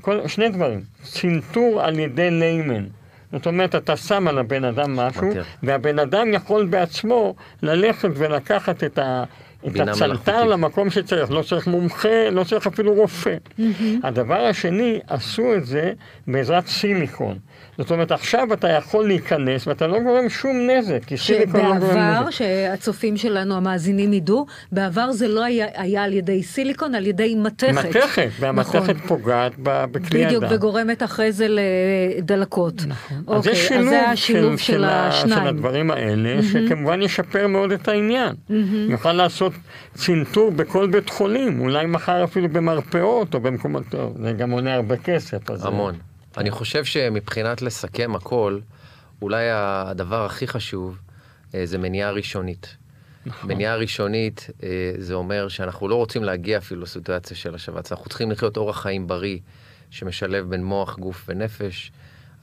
כל, 0.00 0.28
שני 0.28 0.48
דברים, 0.48 0.80
צנתור 1.02 1.82
על 1.82 1.98
ידי 1.98 2.30
ליימן. 2.30 2.84
זאת 3.32 3.46
אומרת, 3.46 3.74
אתה 3.74 3.96
שם 3.96 4.28
על 4.28 4.38
הבן 4.38 4.64
אדם 4.64 4.96
משהו, 4.96 5.28
מכיר. 5.28 5.44
והבן 5.62 5.98
אדם 5.98 6.34
יכול 6.34 6.66
בעצמו 6.66 7.34
ללכת 7.62 8.08
ולקחת 8.14 8.84
את 8.84 8.98
ה... 8.98 9.24
את 9.66 9.76
מלאכותית. 9.76 10.34
למקום 10.48 10.90
שצריך, 10.90 11.30
לא 11.30 11.42
צריך 11.42 11.66
מומחה, 11.66 12.30
לא 12.30 12.44
צריך 12.44 12.66
אפילו 12.66 12.94
רופא. 12.94 13.36
הדבר 14.02 14.40
השני, 14.40 15.00
עשו 15.06 15.54
את 15.54 15.66
זה 15.66 15.92
בעזרת 16.26 16.66
סיליקון. 16.66 17.38
זאת 17.78 17.90
אומרת, 17.90 18.12
עכשיו 18.12 18.52
אתה 18.52 18.68
יכול 18.68 19.06
להיכנס 19.06 19.66
ואתה 19.66 19.86
לא 19.86 19.98
גורם 20.00 20.28
שום 20.28 20.56
נזק, 20.70 21.04
כי 21.06 21.16
סיליקון 21.16 21.60
לא 21.60 21.78
גורם 21.78 21.80
שבעבר, 21.80 22.20
נזק. 22.20 22.30
שהצופים 22.30 23.16
שלנו, 23.16 23.54
המאזינים 23.56 24.12
ידעו, 24.12 24.46
בעבר 24.72 25.12
זה 25.12 25.28
לא 25.28 25.44
היה, 25.44 25.66
היה 25.74 26.04
על 26.04 26.12
ידי 26.12 26.42
סיליקון, 26.42 26.94
על 26.94 27.06
ידי 27.06 27.34
מתכת. 27.34 27.86
מתכת, 27.86 28.28
והמתכת 28.40 28.74
נכון. 28.74 28.94
פוגעת 28.94 29.52
בכלי 29.58 30.24
בדיוק, 30.26 30.44
הדם. 30.44 30.54
וגורמת 30.54 31.02
אחרי 31.02 31.32
זה 31.32 31.46
לדלקות. 32.18 32.74
נכון. 32.88 33.22
אוקיי, 33.26 33.52
אז 33.52 33.58
יש 33.58 33.68
שילוב, 33.68 33.82
אז 33.84 33.88
זה 33.90 34.08
השילוב 34.08 34.56
של, 34.56 34.72
של, 34.72 34.84
השניים. 34.84 35.40
של 35.42 35.48
הדברים 35.48 35.90
האלה, 35.90 36.42
שכמובן 36.42 37.02
ישפר 37.02 37.46
מאוד 37.46 37.72
את 37.72 37.88
העניין. 37.88 38.34
יוכל 38.88 39.12
לעשות 39.12 39.52
צנתור 39.94 40.50
בכל 40.50 40.86
בית 40.90 41.10
חולים, 41.10 41.60
אולי 41.60 41.86
מחר 41.86 42.24
אפילו 42.24 42.48
במרפאות 42.48 43.34
או 43.34 43.40
במקומות, 43.40 43.82
טוב, 43.90 44.16
זה 44.22 44.32
גם 44.32 44.50
עולה 44.50 44.74
הרבה 44.74 44.96
כסף. 44.96 45.50
אז- 45.50 45.66
המון. 45.66 45.94
אני 46.36 46.50
חושב 46.50 46.84
שמבחינת 46.84 47.62
לסכם 47.62 48.14
הכל, 48.14 48.58
אולי 49.22 49.44
הדבר 49.50 50.24
הכי 50.24 50.46
חשוב 50.46 50.98
אה, 51.54 51.66
זה 51.66 51.78
מניעה 51.78 52.10
ראשונית. 52.10 52.76
נכון. 53.26 53.52
מניעה 53.52 53.76
ראשונית 53.76 54.50
אה, 54.62 54.92
זה 54.98 55.14
אומר 55.14 55.48
שאנחנו 55.48 55.88
לא 55.88 55.94
רוצים 55.94 56.24
להגיע 56.24 56.58
אפילו 56.58 56.82
לסיטואציה 56.82 57.36
של 57.36 57.54
השבץ, 57.54 57.92
אנחנו 57.92 58.08
צריכים 58.08 58.30
לחיות 58.30 58.56
אורח 58.56 58.80
חיים 58.80 59.06
בריא 59.06 59.38
שמשלב 59.90 60.50
בין 60.50 60.64
מוח, 60.64 60.98
גוף 60.98 61.24
ונפש. 61.28 61.92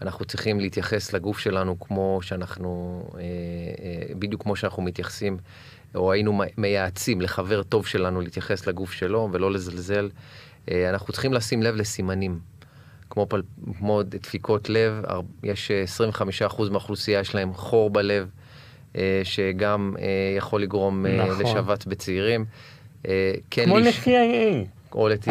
אנחנו 0.01 0.25
צריכים 0.25 0.59
להתייחס 0.59 1.13
לגוף 1.13 1.39
שלנו 1.39 1.79
כמו 1.79 2.19
שאנחנו, 2.21 3.03
אה, 3.15 3.21
אה, 3.21 4.15
בדיוק 4.15 4.43
כמו 4.43 4.55
שאנחנו 4.55 4.83
מתייחסים, 4.83 5.37
או 5.95 6.11
היינו 6.11 6.41
מייעצים 6.57 7.21
לחבר 7.21 7.63
טוב 7.63 7.85
שלנו 7.85 8.21
להתייחס 8.21 8.67
לגוף 8.67 8.91
שלו 8.91 9.29
ולא 9.31 9.51
לזלזל. 9.51 10.09
אה, 10.71 10.89
אנחנו 10.89 11.13
צריכים 11.13 11.33
לשים 11.33 11.63
לב 11.63 11.75
לסימנים. 11.75 12.39
כמו, 13.09 13.25
פל, 13.29 13.41
כמו 13.77 14.03
דפיקות 14.03 14.69
לב, 14.69 14.93
יש 15.43 15.71
אה, 15.71 15.83
25% 16.49 16.61
מהאוכלוסייה 16.71 17.19
יש 17.19 17.35
להם 17.35 17.53
חור 17.53 17.89
בלב, 17.89 18.27
אה, 18.95 19.21
שגם 19.23 19.93
אה, 19.99 20.05
יכול 20.37 20.61
לגרום 20.61 21.05
אה, 21.05 21.25
נכון. 21.27 21.45
לשבץ 21.45 21.85
בצעירים. 21.85 22.45
אה, 23.07 23.31
כן 23.51 23.65
כמו 23.65 23.79
להיש- 23.79 24.07
ל-TIA. 24.07 24.65
או 24.95 25.07
ל-TIA. 25.09 25.27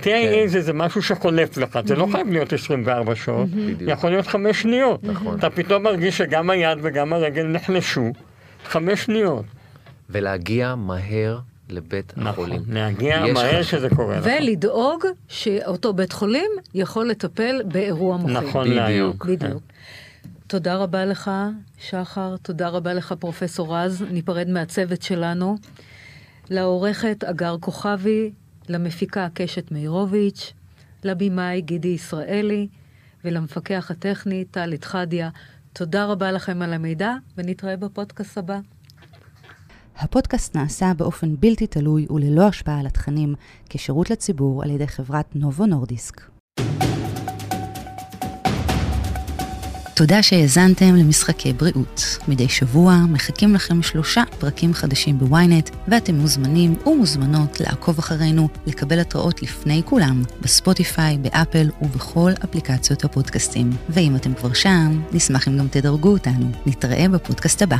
TIA 0.00 0.04
כן. 0.04 0.46
זה, 0.46 0.60
זה 0.60 0.72
משהו 0.72 1.02
שחולף 1.02 1.56
לך, 1.56 1.78
זה 1.84 1.96
לא 1.96 2.06
חייב 2.12 2.30
להיות 2.30 2.52
24 2.52 3.14
שעות, 3.14 3.48
בדיוק. 3.48 3.90
יכול 3.90 4.10
להיות 4.10 4.26
חמש 4.26 4.62
שניות. 4.62 5.04
נכון. 5.04 5.38
אתה 5.38 5.50
פתאום 5.50 5.82
מרגיש 5.82 6.18
שגם 6.18 6.50
היד 6.50 6.78
וגם 6.82 7.12
הרגל 7.12 7.42
נחלשו, 7.46 8.12
חמש 8.64 9.04
שניות. 9.04 9.44
ולהגיע 10.10 10.74
מהר 10.74 11.38
לבית 11.68 12.12
נכון, 12.16 12.26
החולים. 12.26 12.62
להגיע 12.68 13.22
יש 13.26 13.34
מהר. 13.34 13.62
שזה 13.62 13.88
קורה. 13.90 14.18
ולדאוג 14.22 15.04
שאותו 15.28 15.92
בית 15.92 16.12
חולים 16.12 16.50
יכול 16.74 17.08
לטפל 17.08 17.62
באירוע 17.64 18.16
מוחי. 18.16 18.32
נכון 18.32 18.64
בדיוק. 18.64 18.76
להיום. 18.76 19.16
בדיוק. 19.26 19.62
תודה 20.46 20.76
רבה 20.76 21.04
לך, 21.04 21.30
שחר, 21.78 22.36
תודה 22.42 22.68
רבה 22.68 22.94
לך, 22.94 23.14
פרופסור 23.18 23.76
רז. 23.76 24.04
ניפרד 24.10 24.48
מהצוות 24.48 25.02
שלנו. 25.02 25.56
לעורכת 26.50 27.24
אגר 27.24 27.56
כוכבי, 27.60 28.32
למפיקה 28.68 29.28
קשת 29.34 29.72
מאירוביץ', 29.72 30.52
לבמאי 31.04 31.60
גידי 31.60 31.88
ישראלי, 31.88 32.68
ולמפקח 33.24 33.90
הטכני 33.90 34.44
טל 34.44 34.72
איתחדיה. 34.72 35.30
תודה 35.72 36.04
רבה 36.04 36.32
לכם 36.32 36.62
על 36.62 36.72
המידע, 36.72 37.12
ונתראה 37.36 37.76
בפודקאסט 37.76 38.38
הבא. 38.38 38.58
הפודקאסט 39.98 40.56
נעשה 40.56 40.92
באופן 40.96 41.34
בלתי 41.40 41.66
תלוי 41.66 42.06
וללא 42.10 42.48
השפעה 42.48 42.80
על 42.80 42.86
התכנים, 42.86 43.34
כשירות 43.68 44.10
לציבור 44.10 44.62
על 44.62 44.70
ידי 44.70 44.86
חברת 44.86 45.36
נובו 45.36 45.66
נורדיסק. 45.66 46.20
תודה 49.94 50.22
שהאזנתם 50.22 50.94
למשחקי 50.94 51.52
בריאות. 51.52 52.18
מדי 52.28 52.48
שבוע 52.48 52.96
מחכים 53.08 53.54
לכם 53.54 53.82
שלושה 53.82 54.22
פרקים 54.38 54.74
חדשים 54.74 55.18
בוויינט, 55.18 55.70
ואתם 55.88 56.14
מוזמנים 56.14 56.74
ומוזמנות 56.86 57.60
לעקוב 57.60 57.98
אחרינו, 57.98 58.48
לקבל 58.66 59.00
התראות 59.00 59.42
לפני 59.42 59.82
כולם, 59.84 60.22
בספוטיפיי, 60.40 61.18
באפל 61.18 61.70
ובכל 61.82 62.32
אפליקציות 62.44 63.04
הפודקאסטים. 63.04 63.70
ואם 63.88 64.16
אתם 64.16 64.34
כבר 64.34 64.52
שם, 64.52 65.02
נשמח 65.12 65.48
אם 65.48 65.58
גם 65.58 65.68
תדרגו 65.68 66.08
אותנו. 66.08 66.50
נתראה 66.66 67.08
בפודקאסט 67.08 67.62
הבא. 67.62 67.76